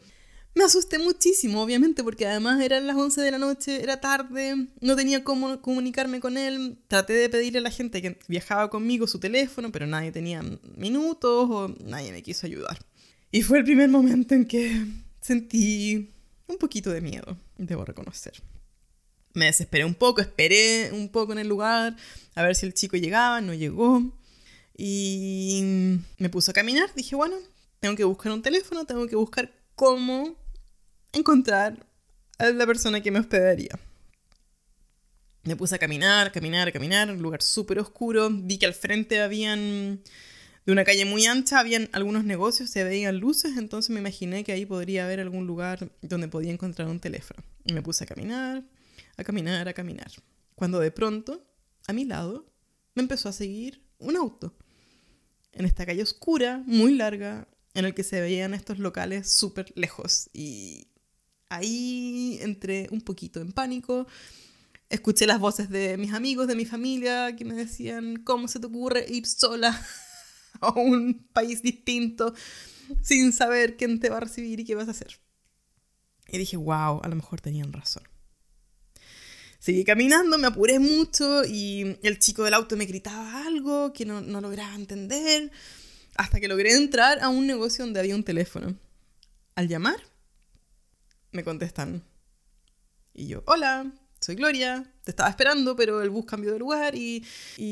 Me 0.54 0.64
asusté 0.64 0.98
muchísimo, 0.98 1.62
obviamente, 1.62 2.02
porque 2.02 2.26
además 2.26 2.60
eran 2.60 2.86
las 2.86 2.96
11 2.96 3.20
de 3.20 3.30
la 3.30 3.38
noche, 3.38 3.82
era 3.82 4.00
tarde, 4.00 4.66
no 4.80 4.96
tenía 4.96 5.22
cómo 5.22 5.60
comunicarme 5.62 6.18
con 6.18 6.36
él. 6.36 6.78
Traté 6.88 7.12
de 7.12 7.28
pedirle 7.28 7.60
a 7.60 7.62
la 7.62 7.70
gente 7.70 8.02
que 8.02 8.18
viajaba 8.26 8.68
conmigo 8.68 9.06
su 9.06 9.20
teléfono, 9.20 9.70
pero 9.70 9.86
nadie 9.86 10.10
tenía 10.10 10.42
minutos 10.76 11.48
o 11.50 11.74
nadie 11.84 12.10
me 12.10 12.22
quiso 12.22 12.46
ayudar. 12.46 12.78
Y 13.30 13.42
fue 13.42 13.58
el 13.58 13.64
primer 13.64 13.88
momento 13.90 14.34
en 14.34 14.44
que 14.44 14.86
sentí 15.20 16.10
un 16.46 16.58
poquito 16.58 16.90
de 16.90 17.00
miedo, 17.00 17.36
debo 17.58 17.84
reconocer. 17.84 18.34
Me 19.32 19.46
desesperé 19.46 19.84
un 19.84 19.94
poco, 19.94 20.20
esperé 20.20 20.90
un 20.92 21.08
poco 21.08 21.32
en 21.32 21.38
el 21.38 21.48
lugar 21.48 21.96
a 22.34 22.42
ver 22.42 22.56
si 22.56 22.66
el 22.66 22.74
chico 22.74 22.96
llegaba, 22.96 23.40
no 23.40 23.54
llegó. 23.54 24.02
Y 24.76 25.62
me 26.18 26.30
puse 26.30 26.50
a 26.50 26.54
caminar, 26.54 26.92
dije, 26.94 27.14
bueno, 27.14 27.36
tengo 27.80 27.96
que 27.96 28.04
buscar 28.04 28.32
un 28.32 28.42
teléfono, 28.42 28.86
tengo 28.86 29.06
que 29.06 29.16
buscar 29.16 29.52
cómo 29.74 30.36
encontrar 31.12 31.86
a 32.38 32.50
la 32.50 32.66
persona 32.66 33.02
que 33.02 33.10
me 33.10 33.20
hospedaría. 33.20 33.78
Me 35.42 35.56
puse 35.56 35.74
a 35.74 35.78
caminar, 35.78 36.32
caminar, 36.32 36.72
caminar, 36.72 37.10
un 37.10 37.22
lugar 37.22 37.42
súper 37.42 37.78
oscuro. 37.78 38.28
Vi 38.30 38.58
que 38.58 38.66
al 38.66 38.74
frente 38.74 39.20
habían 39.20 40.02
de 40.66 40.72
una 40.72 40.84
calle 40.84 41.04
muy 41.04 41.26
ancha 41.26 41.58
habían 41.58 41.88
algunos 41.92 42.24
negocios, 42.24 42.70
se 42.70 42.84
veían 42.84 43.18
luces, 43.18 43.56
entonces 43.56 43.90
me 43.90 44.00
imaginé 44.00 44.44
que 44.44 44.52
ahí 44.52 44.66
podría 44.66 45.04
haber 45.04 45.20
algún 45.20 45.46
lugar 45.46 45.90
donde 46.02 46.28
podía 46.28 46.52
encontrar 46.52 46.88
un 46.88 47.00
teléfono. 47.00 47.42
Y 47.64 47.72
me 47.72 47.82
puse 47.82 48.04
a 48.04 48.06
caminar, 48.06 48.62
a 49.16 49.24
caminar, 49.24 49.68
a 49.68 49.72
caminar. 49.72 50.10
Cuando 50.54 50.78
de 50.80 50.90
pronto, 50.90 51.42
a 51.86 51.92
mi 51.92 52.04
lado, 52.04 52.46
me 52.94 53.02
empezó 53.02 53.28
a 53.28 53.32
seguir 53.32 53.82
un 53.98 54.16
auto. 54.16 54.54
En 55.52 55.64
esta 55.64 55.86
calle 55.86 56.02
oscura, 56.02 56.62
muy 56.66 56.94
larga, 56.94 57.48
en 57.74 57.84
el 57.86 57.94
que 57.94 58.04
se 58.04 58.20
veían 58.20 58.52
estos 58.52 58.78
locales 58.78 59.32
súper 59.32 59.72
lejos. 59.74 60.28
Y 60.34 60.88
ahí 61.48 62.38
entré 62.42 62.88
un 62.90 63.00
poquito 63.00 63.40
en 63.40 63.52
pánico. 63.52 64.06
Escuché 64.90 65.26
las 65.26 65.40
voces 65.40 65.70
de 65.70 65.96
mis 65.96 66.12
amigos, 66.12 66.46
de 66.48 66.54
mi 66.54 66.66
familia, 66.66 67.34
que 67.34 67.44
me 67.44 67.54
decían, 67.54 68.16
¿cómo 68.24 68.48
se 68.48 68.60
te 68.60 68.66
ocurre 68.66 69.06
ir 69.08 69.26
sola 69.26 69.80
a 70.60 70.72
un 70.72 71.26
país 71.32 71.62
distinto 71.62 72.34
sin 73.02 73.32
saber 73.32 73.76
quién 73.76 74.00
te 74.00 74.08
va 74.08 74.18
a 74.18 74.20
recibir 74.20 74.60
y 74.60 74.64
qué 74.64 74.74
vas 74.74 74.88
a 74.88 74.92
hacer. 74.92 75.20
Y 76.28 76.38
dije, 76.38 76.56
wow, 76.56 77.00
a 77.02 77.08
lo 77.08 77.16
mejor 77.16 77.40
tenían 77.40 77.72
razón. 77.72 78.02
Seguí 79.58 79.84
caminando, 79.84 80.38
me 80.38 80.46
apuré 80.46 80.78
mucho 80.78 81.44
y 81.44 81.98
el 82.02 82.18
chico 82.18 82.44
del 82.44 82.54
auto 82.54 82.76
me 82.76 82.86
gritaba 82.86 83.46
algo 83.46 83.92
que 83.92 84.06
no, 84.06 84.22
no 84.22 84.40
lograba 84.40 84.74
entender, 84.74 85.50
hasta 86.16 86.40
que 86.40 86.48
logré 86.48 86.74
entrar 86.74 87.20
a 87.20 87.28
un 87.28 87.46
negocio 87.46 87.84
donde 87.84 88.00
había 88.00 88.14
un 88.14 88.24
teléfono. 88.24 88.78
Al 89.54 89.68
llamar, 89.68 90.00
me 91.32 91.44
contestan. 91.44 92.04
Y 93.12 93.26
yo, 93.26 93.42
hola, 93.46 93.92
soy 94.20 94.34
Gloria, 94.34 94.84
te 95.02 95.12
estaba 95.12 95.30
esperando, 95.30 95.74
pero 95.76 96.02
el 96.02 96.10
bus 96.10 96.26
cambió 96.26 96.52
de 96.52 96.58
lugar 96.58 96.94
y, 96.94 97.24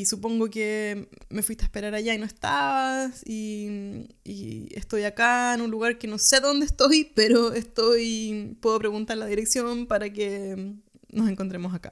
supongo 0.07 0.49
que 0.49 1.09
me 1.29 1.43
fuiste 1.43 1.65
a 1.65 1.67
esperar 1.67 1.95
allá 1.95 2.15
y 2.15 2.19
no 2.19 2.25
estabas 2.25 3.23
y, 3.27 4.09
estoy 4.71 5.05
acá 5.05 5.55
en 5.55 5.61
un 5.61 5.71
lugar 5.71 5.99
que 5.99 6.09
no 6.09 6.19
sé 6.19 6.41
dónde 6.41 6.67
estoy, 6.67 7.05
pero 7.15 7.53
estoy, 7.53 8.57
puedo 8.61 8.79
preguntar 8.79 9.19
la 9.19 9.27
dirección 9.27 9.87
para 9.87 10.11
que 10.13 10.75
nos 11.11 11.29
encontremos 11.29 11.75
acá. 11.75 11.91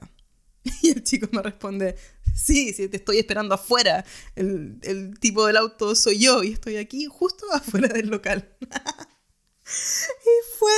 Y 0.81 0.89
el 0.89 1.03
chico 1.03 1.29
me 1.31 1.41
responde, 1.41 1.95
sí, 2.35 2.73
sí, 2.73 2.89
te 2.89 2.97
estoy 2.97 3.19
esperando 3.19 3.55
afuera, 3.55 4.03
el, 4.35 4.79
el 4.81 5.17
tipo 5.19 5.45
del 5.45 5.57
auto 5.57 5.95
soy 5.95 6.19
yo 6.19 6.43
y 6.43 6.53
estoy 6.53 6.77
aquí 6.77 7.05
justo 7.05 7.45
afuera 7.53 7.89
del 7.89 8.07
local. 8.07 8.49
y 8.59 10.57
fue 10.57 10.71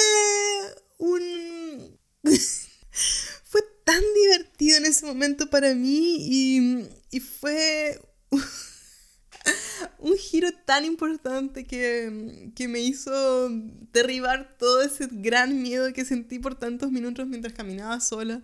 un 0.97 1.97
tan 3.89 4.03
divertido 4.13 4.77
en 4.77 4.85
ese 4.85 5.03
momento 5.03 5.49
para 5.49 5.73
mí 5.73 6.17
y, 6.19 6.85
y 7.09 7.19
fue 7.19 7.99
un 9.97 10.15
giro 10.15 10.49
tan 10.65 10.85
importante 10.85 11.65
que, 11.65 12.51
que, 12.55 12.67
me 12.67 12.81
hizo 12.81 13.49
derribar 13.91 14.55
todo 14.59 14.83
ese 14.83 15.07
gran 15.11 15.63
miedo 15.63 15.91
que 15.91 16.05
sentí 16.05 16.37
por 16.37 16.53
tantos 16.53 16.91
minutos 16.91 17.25
mientras 17.25 17.55
caminaba 17.55 17.99
sola. 17.99 18.43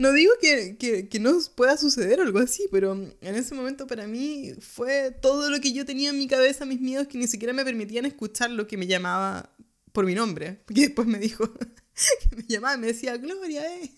No 0.00 0.12
digo 0.12 0.32
que, 0.40 0.76
que, 0.76 1.08
que, 1.08 1.20
no 1.20 1.38
pueda 1.54 1.76
suceder 1.76 2.20
algo 2.20 2.40
así, 2.40 2.64
pero 2.72 2.94
en 2.94 3.34
ese 3.36 3.54
momento 3.54 3.86
para 3.86 4.08
mí 4.08 4.54
fue 4.58 5.12
todo 5.12 5.50
lo 5.50 5.60
que 5.60 5.72
yo 5.72 5.84
tenía 5.84 6.10
en 6.10 6.18
mi 6.18 6.26
cabeza, 6.26 6.64
mis 6.64 6.80
miedos 6.80 7.06
que 7.06 7.16
ni 7.16 7.28
siquiera 7.28 7.52
me 7.52 7.64
permitían 7.64 8.06
escuchar 8.06 8.50
lo 8.50 8.66
que 8.66 8.76
me 8.76 8.88
llamaba 8.88 9.54
por 9.92 10.04
mi 10.04 10.16
nombre, 10.16 10.60
porque 10.66 10.80
después 10.80 11.06
me 11.06 11.20
dijo, 11.20 11.48
que 12.30 12.36
me 12.36 12.42
llamaba 12.48 12.74
y 12.74 12.78
me 12.78 12.86
decía, 12.88 13.16
Gloria, 13.16 13.62
eh. 13.76 13.90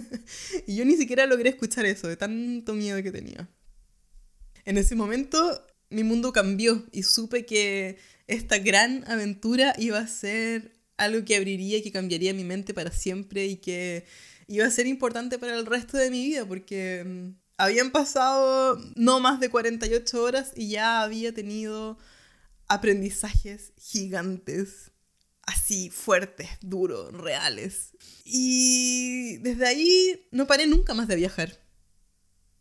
y 0.66 0.76
yo 0.76 0.84
ni 0.84 0.96
siquiera 0.96 1.26
logré 1.26 1.50
escuchar 1.50 1.86
eso, 1.86 2.08
de 2.08 2.16
tanto 2.16 2.74
miedo 2.74 3.02
que 3.02 3.12
tenía. 3.12 3.48
En 4.64 4.78
ese 4.78 4.94
momento 4.94 5.66
mi 5.90 6.02
mundo 6.02 6.32
cambió 6.32 6.84
y 6.92 7.02
supe 7.02 7.46
que 7.46 7.98
esta 8.26 8.58
gran 8.58 9.04
aventura 9.10 9.74
iba 9.78 9.98
a 9.98 10.06
ser 10.06 10.72
algo 10.96 11.24
que 11.24 11.36
abriría 11.36 11.78
y 11.78 11.82
que 11.82 11.92
cambiaría 11.92 12.34
mi 12.34 12.44
mente 12.44 12.74
para 12.74 12.90
siempre 12.90 13.46
y 13.46 13.56
que 13.56 14.04
iba 14.46 14.66
a 14.66 14.70
ser 14.70 14.86
importante 14.86 15.38
para 15.38 15.56
el 15.56 15.66
resto 15.66 15.96
de 15.96 16.10
mi 16.10 16.24
vida 16.24 16.46
porque 16.46 17.04
mm, 17.04 17.28
habían 17.58 17.90
pasado 17.90 18.78
no 18.96 19.20
más 19.20 19.40
de 19.40 19.50
48 19.50 20.22
horas 20.22 20.52
y 20.56 20.70
ya 20.70 21.02
había 21.02 21.32
tenido 21.32 21.98
aprendizajes 22.66 23.72
gigantes 23.76 24.90
así 25.46 25.90
fuertes, 25.90 26.48
duros, 26.60 27.12
reales. 27.12 27.92
Y 28.24 29.38
desde 29.38 29.66
ahí 29.66 30.26
no 30.30 30.46
paré 30.46 30.66
nunca 30.66 30.94
más 30.94 31.08
de 31.08 31.16
viajar. 31.16 31.64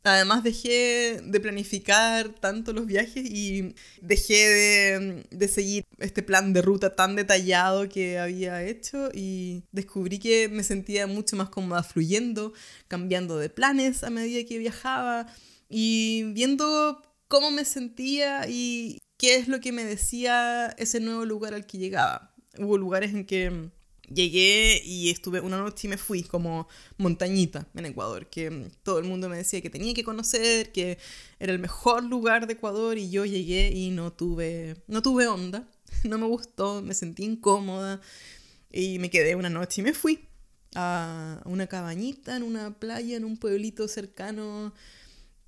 Además 0.06 0.44
dejé 0.44 1.22
de 1.24 1.40
planificar 1.40 2.28
tanto 2.36 2.74
los 2.74 2.86
viajes 2.86 3.24
y 3.26 3.74
dejé 4.02 5.24
de, 5.32 5.48
seguir 5.48 5.86
este 5.98 6.22
plan 6.22 6.52
de 6.52 6.62
ruta 6.62 6.94
tan 6.94 7.16
detallado 7.16 7.88
que 7.88 8.20
había 8.20 8.64
hecho 8.64 9.10
y 9.14 9.64
descubrí 9.72 10.20
que 10.20 10.50
me 10.50 10.64
sentía 10.64 11.08
mucho 11.08 11.38
más 11.38 11.48
cómoda 11.48 11.84
fluyendo, 11.84 12.52
cambiando 12.90 13.38
de 13.38 13.50
planes 13.50 14.04
a 14.04 14.10
medida 14.10 14.46
que 14.46 14.58
viajaba 14.58 15.26
y 15.70 16.24
viendo 16.34 17.02
cómo 17.30 17.50
me 17.52 17.64
sentía 17.64 18.46
y 18.50 19.00
qué 19.18 19.38
es 19.38 19.48
lo 19.48 19.62
que 19.62 19.72
me 19.72 19.86
decía 19.86 20.68
ese 20.78 21.00
nuevo 21.00 21.24
lugar 21.24 21.54
al 21.54 21.66
que 21.66 21.78
llegaba. 21.78 22.33
Hubo 22.58 22.78
lugares 22.78 23.14
en 23.14 23.26
que 23.26 23.72
llegué 24.12 24.82
y 24.84 25.10
estuve 25.10 25.40
una 25.40 25.58
noche 25.58 25.88
y 25.88 25.90
me 25.90 25.98
fui 25.98 26.24
como 26.24 26.68
montañita 26.98 27.68
en 27.76 27.86
Ecuador, 27.86 28.30
que 28.30 28.70
todo 28.84 29.00
el 29.00 29.06
mundo 29.06 29.30
me 29.30 29.38
decía 29.38 29.62
que 29.62 29.70
tenía 29.70 29.94
que 29.94 30.04
conocer, 30.04 30.72
que 30.72 30.98
era 31.40 31.52
el 31.52 31.60
mejor 31.60 32.04
lugar 32.04 32.48
de 32.48 32.54
Ecuador 32.54 32.98
y 32.98 33.10
yo 33.10 33.26
llegué 33.26 33.72
y 33.72 33.92
no 33.92 34.12
tuve, 34.12 34.76
no 34.88 35.02
tuve 35.02 35.28
onda, 35.28 35.68
no 36.04 36.18
me 36.18 36.28
gustó, 36.28 36.82
me 36.82 36.94
sentí 36.94 37.24
incómoda 37.24 38.02
y 38.72 39.00
me 39.00 39.10
quedé 39.10 39.36
una 39.36 39.50
noche 39.50 39.82
y 39.82 39.84
me 39.84 39.94
fui 39.94 40.28
a 40.76 41.42
una 41.46 41.68
cabañita 41.68 42.36
en 42.36 42.44
una 42.44 42.78
playa, 42.78 43.16
en 43.16 43.26
un 43.26 43.38
pueblito 43.38 43.88
cercano 43.88 44.74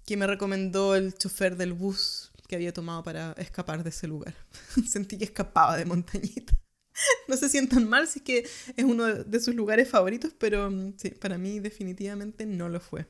que 0.06 0.18
me 0.18 0.28
recomendó 0.28 0.96
el 0.96 1.16
chofer 1.16 1.58
del 1.58 1.74
bus 1.74 2.32
que 2.48 2.56
había 2.56 2.74
tomado 2.74 3.04
para 3.04 3.32
escapar 3.34 3.84
de 3.84 3.90
ese 3.90 4.08
lugar. 4.08 4.36
Sentí 4.88 5.18
que 5.18 5.26
escapaba 5.26 5.78
de 5.78 5.86
montañita. 5.86 6.56
no 7.28 7.38
se 7.38 7.50
sientan 7.50 7.88
mal 7.88 8.08
si 8.08 8.20
es 8.20 8.26
que 8.26 8.50
es 8.76 8.86
uno 8.86 9.06
de 9.06 9.40
sus 9.40 9.56
lugares 9.56 9.90
favoritos, 9.90 10.34
pero 10.38 10.70
mm, 10.70 10.94
para 11.20 11.38
mí 11.38 11.60
definitivamente 11.60 12.46
no 12.46 12.70
lo 12.70 12.80
fue. 12.80 13.08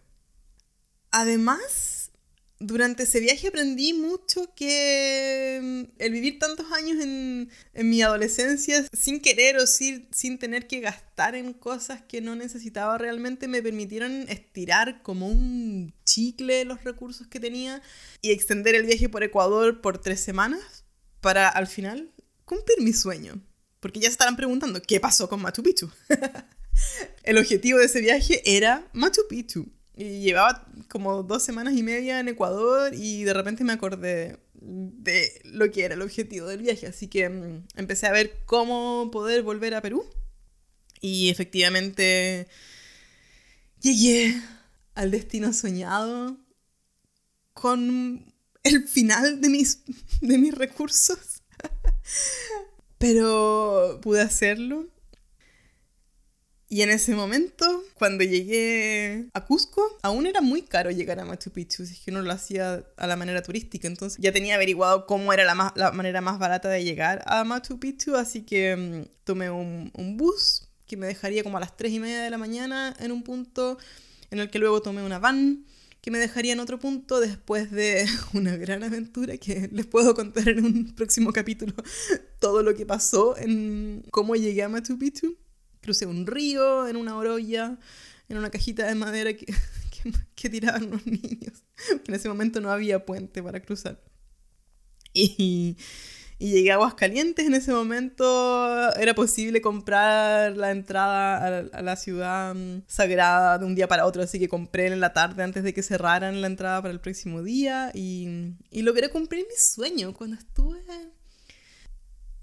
Además, 1.11 2.11
durante 2.59 3.03
ese 3.03 3.19
viaje 3.19 3.47
aprendí 3.47 3.93
mucho 3.93 4.53
que 4.55 5.59
mm, 5.61 6.01
el 6.01 6.11
vivir 6.11 6.39
tantos 6.39 6.71
años 6.71 7.01
en, 7.03 7.49
en 7.73 7.89
mi 7.89 8.01
adolescencia 8.01 8.85
sin 8.93 9.19
querer 9.19 9.57
o 9.57 9.67
sin, 9.67 10.07
sin, 10.11 10.37
tener 10.39 10.67
que 10.67 10.79
gastar 10.79 11.35
en 11.35 11.53
cosas 11.53 12.01
que 12.01 12.21
no 12.21 12.35
necesitaba 12.35 12.97
realmente 12.97 13.47
me 13.47 13.61
permitieron 13.61 14.25
estirar 14.29 15.01
como 15.03 15.27
un 15.27 15.93
chicle 16.05 16.65
los 16.65 16.83
recursos 16.83 17.27
que 17.27 17.39
tenía 17.39 17.81
y 18.21 18.31
extender 18.31 18.75
el 18.75 18.85
viaje 18.85 19.09
por 19.09 19.23
Ecuador 19.23 19.81
por 19.81 19.99
tres 19.99 20.21
semanas 20.21 20.85
para 21.21 21.49
al 21.49 21.67
final 21.67 22.11
cumplir 22.45 22.81
mi 22.81 22.93
sueño. 22.93 23.41
Porque 23.85 23.99
ya 23.99 24.07
se 24.07 24.13
estarán 24.13 24.35
preguntando, 24.35 24.81
¿qué 24.81 24.99
pasó 24.99 25.29
con 25.29 25.43
Machu 25.43 25.61
Picchu? 25.61 25.91
el 27.23 27.37
objetivo 27.37 27.77
de 27.77 27.85
ese 27.85 28.01
viaje 28.01 28.41
era 28.43 28.89
Machu 28.93 29.21
Picchu. 29.29 29.67
Y 29.95 30.21
llevaba 30.21 30.67
como 30.89 31.21
dos 31.21 31.43
semanas 31.43 31.75
y 31.75 31.83
media 31.83 32.19
en 32.19 32.27
Ecuador 32.27 32.95
y 32.95 33.25
de 33.25 33.33
repente 33.35 33.63
me 33.63 33.73
acordé 33.73 34.39
de 34.55 35.39
lo 35.43 35.69
que 35.69 35.83
era 35.83 35.93
el 35.93 36.01
objetivo 36.01 36.47
del 36.47 36.63
viaje. 36.63 36.87
Así 36.87 37.07
que 37.07 37.29
mm, 37.29 37.67
empecé 37.75 38.07
a 38.07 38.11
ver 38.11 38.39
cómo 38.47 39.11
poder 39.11 39.43
volver 39.43 39.75
a 39.75 39.83
Perú. 39.83 40.03
Y 40.99 41.29
efectivamente 41.29 42.47
llegué 43.81 44.35
al 44.95 45.11
destino 45.11 45.53
soñado 45.53 46.39
con 47.53 48.33
el 48.63 48.87
final 48.87 49.41
de 49.41 49.49
mis, 49.49 49.83
de 50.21 50.39
mis 50.39 50.55
recursos. 50.55 51.43
Pero 52.97 53.99
pude 54.01 54.21
hacerlo. 54.21 54.87
Y 56.67 56.81
en 56.81 56.89
ese 56.89 57.15
momento, 57.15 57.83
cuando 57.93 58.23
llegué 58.23 59.29
a 59.33 59.45
Cusco, 59.45 59.97
aún 60.01 60.25
era 60.25 60.41
muy 60.41 60.63
caro 60.63 60.89
llegar 60.89 61.19
a 61.19 61.25
Machu 61.25 61.51
Picchu, 61.51 61.85
si 61.85 61.93
es 61.93 61.99
que 61.99 62.11
uno 62.11 62.23
lo 62.23 62.31
hacía 62.31 62.83
a 62.97 63.07
la 63.07 63.15
manera 63.15 63.43
turística. 63.43 63.87
Entonces 63.87 64.17
ya 64.19 64.31
tenía 64.31 64.55
averiguado 64.55 65.05
cómo 65.05 65.31
era 65.31 65.43
la, 65.45 65.91
manera 65.91 66.21
más 66.21 66.39
barata 66.39 66.67
de 66.69 66.83
llegar 66.83 67.23
a 67.27 67.43
Machu 67.43 67.79
Picchu, 67.79 68.15
así 68.15 68.41
que 68.41 68.75
mm, 68.75 69.23
tomé 69.23 69.51
un, 69.51 69.91
un 69.95 70.17
bus 70.17 70.67
que 70.87 70.97
me 70.97 71.07
dejaría 71.07 71.43
como 71.43 71.57
a 71.57 71.59
las 71.59 71.77
3 71.77 71.93
y 71.93 71.99
media 71.99 72.23
de 72.23 72.29
la 72.29 72.37
mañana 72.37 72.95
en 72.99 73.11
un 73.11 73.23
punto 73.23 73.77
en 74.31 74.39
el 74.39 74.49
que 74.49 74.59
luego 74.59 74.81
tomé 74.81 75.03
una 75.03 75.19
van 75.19 75.65
que 76.05 76.11
me 76.11 76.19
dejaría 76.19 76.53
en 76.53 76.59
otro 76.59 76.77
punto 76.77 77.19
después 77.19 77.71
de 77.71 78.05
una 78.33 78.55
gran 78.57 78.83
aventura 78.83 79.37
que 79.37 79.69
les 79.71 79.87
puedo 79.87 80.13
contar 80.13 80.47
en 80.49 80.63
un 80.63 80.93
próximo 80.93 81.33
capítulo 81.33 81.73
todo 82.39 82.61
lo 82.61 82.75
que 82.75 82.85
pasó 82.85 83.35
en 83.39 84.05
cómo 84.11 84.35
llegué 84.35 84.61
a 84.61 84.69
Machu 84.69 84.99
Picchu. 84.99 85.35
Crucé 85.81 86.05
un 86.05 86.27
río 86.27 86.87
en 86.87 86.95
una 86.95 87.17
orolla, 87.17 87.79
en 88.29 88.37
una 88.37 88.51
cajita 88.51 88.85
de 88.85 88.93
madera 88.93 89.33
que, 89.33 89.51
que, 90.35 90.47
tiraban 90.47 90.91
los 90.91 91.07
niños. 91.07 91.63
en 92.07 92.13
ese 92.13 92.29
momento 92.29 92.61
no 92.61 92.69
había 92.69 93.03
puente 93.03 93.41
para 93.41 93.59
cruzar. 93.63 93.99
Y, 95.11 95.75
y 96.37 96.51
llegué 96.51 96.71
a 96.71 96.75
Aguascalientes. 96.75 97.45
En 97.45 97.53
ese 97.53 97.71
momento 97.71 98.93
era 98.95 99.15
posible 99.15 99.61
comprar 99.61 100.55
la 100.57 100.71
entrada 100.71 101.67
a, 101.71 101.81
la 101.81 101.95
ciudad 101.95 102.53
mm, 102.53 102.83
sagrada 102.87 103.57
de 103.57 103.65
un 103.65 103.75
día 103.75 103.87
para 103.87 104.05
otro, 104.05 104.23
así 104.23 104.39
que 104.39 104.49
compré 104.49 104.87
en 104.87 104.99
la 104.99 105.13
tarde 105.13 105.43
antes 105.43 105.63
de 105.63 105.73
que 105.73 105.83
cerraran 105.83 106.41
la 106.41 106.47
entrada 106.47 106.81
para 106.81 106.93
el 106.93 106.99
próximo 106.99 107.43
día 107.43 107.91
y, 107.93 108.53
y 108.71 108.81
logré 108.81 109.09
cumplir 109.09 109.45
mi 109.49 109.55
sueño 109.57 110.13
cuando 110.13 110.37
estuve 110.37 110.81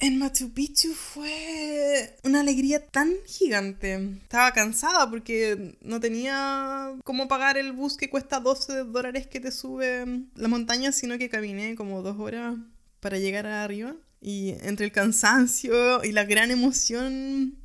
en 0.03 0.19
Machu 0.19 0.53
Picchu 0.53 0.95
fue 0.95 2.17
una 2.25 2.41
alegría 2.41 2.85
tan 2.85 3.15
gigante. 3.25 4.19
Estaba 4.23 4.51
cansada 4.51 5.09
porque 5.09 5.77
no 5.81 6.01
tenía 6.01 6.93
cómo 7.05 7.29
pagar 7.29 7.57
el 7.57 7.71
bus 7.71 7.97
que 7.97 8.11
cuesta 8.11 8.41
12 8.41 8.83
dólares 8.83 9.29
que 9.29 9.39
te 9.39 9.53
sube 9.53 10.25
la 10.35 10.49
montaña, 10.49 10.91
sino 10.91 11.19
que 11.19 11.29
caminé 11.29 11.77
como 11.77 12.03
dos 12.03 12.19
horas 12.19 12.57
para 13.03 13.19
llegar 13.19 13.47
arriba. 13.47 13.97
Y 14.21 14.55
entre 14.63 14.87
el 14.87 14.93
cansancio 14.93 16.05
y 16.05 16.13
la 16.13 16.25
gran 16.25 16.53
emoción, 16.53 17.59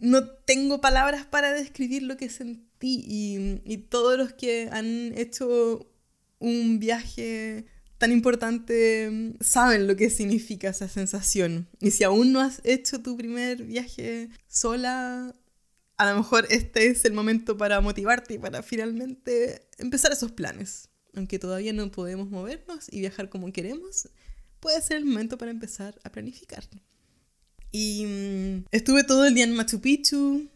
no 0.00 0.28
tengo 0.28 0.80
palabras 0.80 1.26
para 1.26 1.52
describir 1.52 2.04
lo 2.04 2.16
que 2.16 2.30
sentí. 2.30 2.64
Y, 2.80 3.76
todos 3.88 4.16
los 4.16 4.32
que 4.32 4.68
han 4.70 5.12
hecho 5.18 5.90
un 6.38 6.78
viaje 6.78 7.66
tan 7.98 8.12
importante 8.12 9.34
saben 9.40 9.88
lo 9.88 9.96
que 9.96 10.08
significa 10.08 10.68
esa 10.68 10.88
sensación. 10.88 11.68
Y 11.80 11.90
si 11.90 12.04
aún 12.04 12.32
no 12.32 12.40
has 12.40 12.60
hecho 12.62 13.02
tu 13.02 13.16
primer 13.16 13.64
viaje 13.64 14.28
sola, 14.46 15.34
a 15.96 16.10
lo 16.10 16.18
mejor 16.18 16.46
este 16.50 16.86
es 16.86 17.04
el 17.04 17.12
momento 17.12 17.56
para 17.56 17.80
motivarte 17.80 18.34
y 18.34 18.38
para 18.38 18.62
finalmente 18.62 19.66
empezar 19.78 20.12
esos 20.12 20.30
planes. 20.30 20.90
Aunque 21.14 21.38
todavía 21.40 21.72
no 21.72 21.90
podemos 21.90 22.28
movernos 22.30 22.92
y 22.92 23.00
viajar 23.00 23.30
como 23.30 23.50
queremos, 23.50 24.10
puede 24.60 24.80
ser 24.82 24.98
el 24.98 25.04
momento 25.04 25.38
para 25.38 25.50
empezar 25.50 25.98
a 26.04 26.10
planificar. 26.10 26.64
Y 27.72 28.04
mm, 28.06 28.64
estuve 28.70 29.04
todo 29.04 29.26
el 29.26 29.34
día 29.34 29.44
en 29.44 29.54
Machu 29.54 29.80
Picchu, 29.80 30.48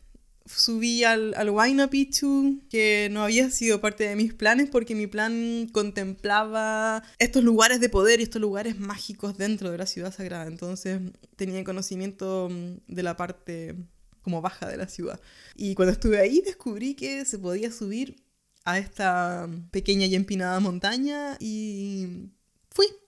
subí 0.47 1.05
al, 1.05 1.35
al 1.35 1.51
Huayna 1.51 1.89
Picchu, 1.89 2.61
que 2.69 3.09
no 3.11 3.23
había 3.23 3.51
sido 3.51 3.81
parte 3.81 4.09
de 4.09 4.17
mis 4.17 4.35
planes 4.35 4.69
porque 4.71 4.95
mi 4.95 5.07
plan 5.07 5.69
contemplaba 5.73 7.03
estos 7.19 7.45
lugares 7.45 7.81
de 7.81 7.89
poder 7.89 8.21
y 8.21 8.25
estos 8.25 8.41
lugares 8.41 8.79
mágicos 8.79 9.37
dentro 9.37 9.71
de 9.71 9.79
la 9.79 9.87
ciudad 9.87 10.15
sagrada. 10.15 10.47
Entonces 10.47 11.01
tenía 11.37 11.63
conocimiento 11.65 12.49
mm, 12.51 12.93
de 12.95 13.03
la 13.03 13.17
parte 13.17 13.77
como 14.23 14.43
baja 14.43 14.69
de 14.69 14.77
la 14.77 14.89
ciudad. 14.89 15.21
Y 15.57 15.75
cuando 15.75 15.93
estuve 15.93 16.19
ahí 16.19 16.43
descubrí 16.45 16.95
que 16.95 17.25
se 17.25 17.39
podía 17.39 17.71
subir 17.71 18.23
a 18.65 18.79
esta 18.79 19.49
pequeña 19.71 20.07
y 20.07 20.15
empinada 20.15 20.61
montaña 20.61 21.37
y 21.41 22.31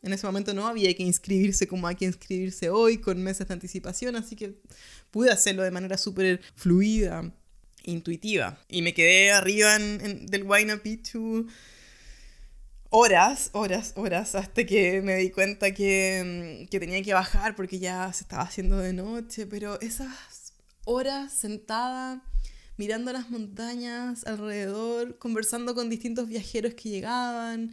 En 0.02 0.12
ese 0.12 0.26
momento 0.26 0.54
no 0.54 0.66
había 0.66 0.92
que 0.94 1.02
inscribirse 1.02 1.66
como 1.66 1.86
hay 1.86 1.96
que 1.96 2.04
inscribirse 2.04 2.70
hoy, 2.70 2.98
con 2.98 3.22
meses 3.22 3.48
de 3.48 3.54
anticipación, 3.54 4.16
así 4.16 4.36
que 4.36 4.54
pude 5.10 5.30
hacerlo 5.30 5.62
de 5.62 5.70
manera 5.70 5.96
súper 5.98 6.40
fluida, 6.56 7.32
intuitiva. 7.84 8.58
Y 8.68 8.82
me 8.82 8.94
quedé 8.94 9.32
arriba 9.32 9.78
del 9.78 10.42
Huayna 10.44 10.82
Picchu 10.82 11.46
horas, 12.94 13.48
horas, 13.52 13.94
horas, 13.96 14.34
hasta 14.34 14.66
que 14.66 15.00
me 15.00 15.16
di 15.16 15.30
cuenta 15.30 15.72
que, 15.72 16.68
que 16.70 16.78
tenía 16.78 17.02
que 17.02 17.14
bajar 17.14 17.56
porque 17.56 17.78
ya 17.78 18.12
se 18.12 18.24
estaba 18.24 18.42
haciendo 18.42 18.76
de 18.78 18.92
noche, 18.92 19.46
pero 19.46 19.80
esas 19.80 20.52
horas 20.84 21.32
sentada 21.32 22.22
mirando 22.76 23.10
las 23.12 23.30
montañas 23.30 24.26
alrededor, 24.26 25.16
conversando 25.18 25.74
con 25.74 25.88
distintos 25.88 26.28
viajeros 26.28 26.74
que 26.74 26.90
llegaban, 26.90 27.72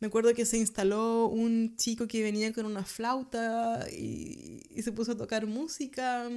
me 0.00 0.06
acuerdo 0.06 0.32
que 0.34 0.46
se 0.46 0.58
instaló 0.58 1.26
un 1.26 1.76
chico 1.76 2.06
que 2.06 2.22
venía 2.22 2.52
con 2.52 2.66
una 2.66 2.84
flauta 2.84 3.86
y, 3.90 4.62
se 4.80 4.92
puso 4.92 5.12
a 5.12 5.16
tocar 5.16 5.46
música. 5.46 6.28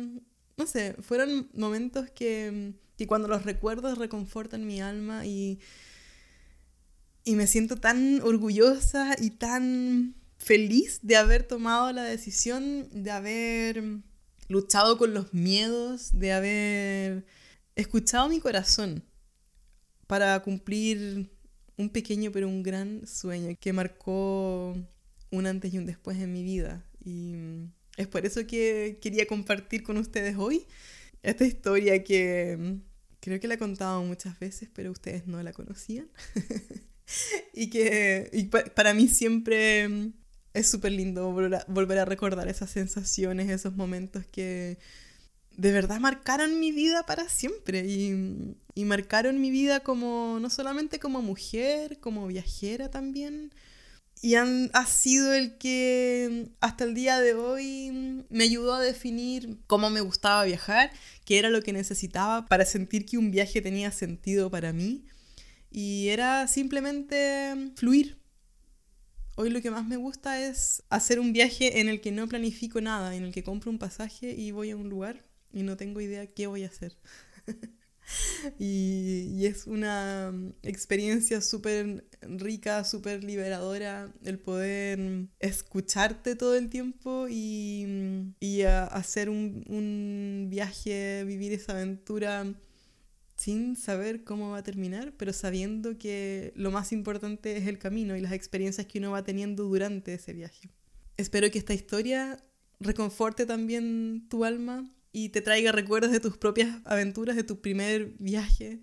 No 0.58 0.65
sé, 0.65 0.95
fueron 1.02 1.50
momentos 1.54 2.10
que, 2.10 2.74
que 2.97 3.08
cuando 3.08 3.28
los 3.28 3.43
recuerdo 3.43 3.93
reconfortan 3.95 4.65
mi 4.65 4.82
alma 4.82 5.26
y, 5.26 5.60
y 7.24 7.36
me 7.36 7.45
siento 7.45 7.78
tan 7.78 8.21
orgullosa 8.21 9.15
y 9.19 9.32
tan 9.32 10.15
feliz 10.38 11.00
de 11.04 11.17
haber 11.17 11.43
tomado 11.43 11.91
la 11.93 12.04
decisión, 12.04 12.88
de 12.91 13.12
haber 13.12 13.84
luchado 14.47 14.97
con 14.97 15.13
los 15.13 15.34
miedos, 15.34 16.10
de 16.13 16.34
haber 16.34 17.26
escuchado 17.76 18.28
mi 18.28 18.39
corazón 18.39 19.04
para 20.08 20.41
cumplir 20.41 21.32
un 21.82 21.89
pequeño 21.89 22.32
pero 22.32 22.48
un 22.48 22.63
gran 22.63 23.06
sueño 23.08 23.56
que 23.60 23.74
marcó 23.74 24.76
un 25.32 25.48
antes 25.48 25.74
y 25.74 25.78
un 25.78 25.86
después 25.86 26.17
en 26.17 26.32
mi 26.32 26.44
vida. 26.44 26.86
Y 27.04 27.36
es 27.98 28.08
por 28.08 28.26
eso 28.26 28.46
que 28.48 29.00
quería 29.02 29.26
compartir 29.26 29.84
con 29.84 29.98
ustedes 29.98 30.36
hoy 30.38 30.65
esta 31.24 31.46
historia 31.46 32.04
que 32.04 32.58
mm, 32.60 32.74
creo 33.20 33.39
que 33.39 33.48
la 33.48 33.56
he 33.56 33.58
contado 33.58 34.04
muchas 34.04 34.39
veces, 34.39 34.70
pero 34.74 34.91
ustedes 34.91 35.28
no 35.28 35.41
la 35.44 35.54
conocían. 35.54 36.10
y 37.54 37.70
que 37.70 38.50
para 38.76 38.94
mí 38.94 39.08
siempre 39.08 39.88
mm, 39.88 40.13
es 40.54 40.70
súper 40.70 40.91
lindo 40.91 41.32
volver 41.32 42.00
a, 42.00 42.06
recordar 42.06 42.48
esas 42.48 42.70
sensaciones, 42.70 43.50
esos 43.50 43.76
momentos 43.76 44.26
que 44.26 44.78
de 45.58 45.72
verdad 45.72 46.00
marcaron 46.00 46.60
mi 46.60 46.72
vida 46.72 47.06
para 47.06 47.30
siempre 47.30 47.86
y, 47.86 48.56
y 48.74 48.86
marcaron 48.86 49.40
mi 49.42 49.52
vida 49.52 49.82
como 49.82 50.40
no 50.42 50.50
solamente 50.50 51.00
como 51.00 51.22
mujer, 51.22 52.00
como 52.00 52.28
viajera 52.28 52.90
también. 52.90 53.54
Y 54.24 54.36
han, 54.36 54.70
ha 54.74 54.86
sido 54.86 55.34
el 55.34 55.58
que 55.58 56.50
hasta 56.60 56.84
el 56.84 56.94
día 56.94 57.20
de 57.20 57.34
hoy 57.34 58.26
me 58.30 58.44
ayudó 58.44 58.76
a 58.76 58.82
definir 58.82 59.58
cómo 59.68 59.90
me 59.90 60.02
gustaba 60.02 60.46
viajar, 60.46 60.92
qué 61.26 61.40
era 61.40 61.50
lo 61.50 61.62
que 61.64 61.74
necesitaba 61.74 62.46
para 62.46 62.66
sentir 62.66 63.06
que 63.06 63.18
un 63.18 63.32
viaje 63.32 63.62
tenía 63.62 63.92
sentido 63.92 64.52
para 64.52 64.74
mí. 64.74 65.06
Y 65.72 66.10
era 66.10 66.48
simplemente 66.48 67.72
fluir, 67.76 68.22
Hoy 69.38 69.50
lo 69.50 69.62
que 69.62 69.72
más 69.72 69.88
me 69.88 69.96
gusta 69.96 70.46
es 70.46 70.84
hacer 70.90 71.20
un 71.20 71.32
viaje 71.34 71.80
en 71.80 71.88
el 71.88 72.02
que 72.02 72.12
no 72.12 72.28
planifico 72.28 72.82
nada, 72.82 73.16
en 73.16 73.24
el 73.24 73.34
que 73.34 73.44
compro 73.44 73.72
un 73.72 73.80
pasaje 73.80 74.36
y 74.38 74.52
voy 74.52 74.72
a 74.72 74.76
un 74.76 74.90
lugar 74.90 75.31
y 75.54 75.64
no 75.64 75.78
tengo 75.78 76.02
idea 76.02 76.28
qué 76.28 76.48
voy 76.48 76.64
a 76.64 76.68
hacer. 76.68 76.98
y, 78.60 79.46
es 79.46 79.68
una 79.68 80.34
experiencia 80.64 81.42
súper 81.42 82.06
rica, 82.22 82.84
súper 82.84 83.24
liberadora 83.24 84.14
el 84.24 84.40
poder 84.40 85.28
escucharte 85.40 86.36
todo 86.36 86.56
el 86.56 86.70
tiempo 86.70 87.28
y, 87.30 88.34
y 88.40 88.62
hacer 88.64 89.30
un, 89.30 89.64
un 89.68 90.48
viaje, 90.50 91.24
vivir 91.26 91.54
esa 91.54 91.74
aventura 91.74 92.46
sin 93.42 93.76
saber 93.76 94.24
cómo 94.24 94.52
va 94.52 94.60
a 94.60 94.64
terminar, 94.64 95.14
pero 95.18 95.34
sabiendo 95.34 95.98
que 95.98 96.54
lo 96.56 96.70
más 96.70 96.92
importante 96.92 97.58
es 97.58 97.66
el 97.66 97.80
camino 97.80 98.16
y 98.16 98.22
las 98.22 98.34
experiencias 98.34 98.86
que 98.86 99.00
uno 99.00 99.12
va 99.12 99.24
teniendo 99.24 99.64
durante 99.64 100.14
ese 100.14 100.34
viaje. 100.34 100.70
Espero 101.18 101.50
que 101.50 101.58
esta 101.58 101.74
historia 101.74 102.38
reconforte 102.80 103.48
también 103.48 104.28
tu 104.30 104.46
alma 104.46 104.88
y 105.12 105.30
te 105.30 105.41
traiga 105.41 105.71
recuerdos 105.71 106.12
de 106.12 106.19
tus 106.19 106.38
propias 106.38 106.80
aventuras, 106.86 107.36
de 107.36 107.43
tu 107.43 107.62
primer 107.62 108.13
viaje. 108.19 108.80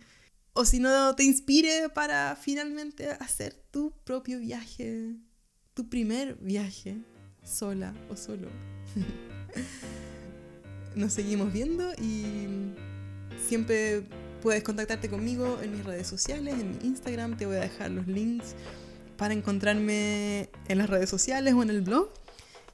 O 0.52 0.64
si 0.64 0.80
no, 0.80 1.14
te 1.14 1.24
inspire 1.24 1.88
para 1.88 2.36
finalmente 2.36 3.10
hacer 3.10 3.54
tu 3.70 3.92
propio 4.04 4.38
viaje, 4.38 5.16
tu 5.74 5.88
primer 5.88 6.36
viaje, 6.36 6.98
sola 7.42 7.94
o 8.10 8.16
solo. 8.16 8.48
Nos 10.96 11.12
seguimos 11.12 11.52
viendo 11.52 11.92
y 11.94 12.72
siempre 13.46 14.04
Puedes 14.42 14.62
contactarte 14.62 15.08
conmigo 15.08 15.58
en 15.62 15.72
mis 15.72 15.84
redes 15.84 16.06
sociales, 16.06 16.54
en 16.54 16.70
mi 16.70 16.86
Instagram, 16.86 17.36
te 17.36 17.46
voy 17.46 17.56
a 17.56 17.60
dejar 17.60 17.90
los 17.90 18.06
links 18.06 18.54
para 19.16 19.34
encontrarme 19.34 20.48
en 20.68 20.78
las 20.78 20.88
redes 20.88 21.10
sociales 21.10 21.54
o 21.54 21.62
en 21.62 21.70
el 21.70 21.82
blog. 21.82 22.10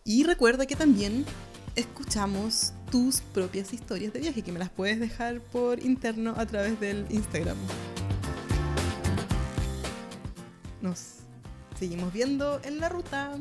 Y 0.05 0.25
recuerda 0.25 0.67
que 0.67 0.77
también 0.77 1.25
escuchamos 1.75 2.75
tus 2.95 3.23
propias 3.23 3.73
historias 3.73 4.13
de 4.13 4.21
viaje, 4.21 4.43
que 4.43 4.53
me 4.53 4.61
las 4.61 4.71
puedes 4.71 5.01
dejar 5.01 5.41
por 5.41 5.81
interno 5.81 6.33
a 6.37 6.47
través 6.47 6.79
del 6.79 7.05
Instagram. 7.11 7.57
Nos 10.81 11.15
seguimos 11.77 12.13
viendo 12.13 12.61
en 12.63 12.79
la 12.79 12.89
ruta. 12.89 13.37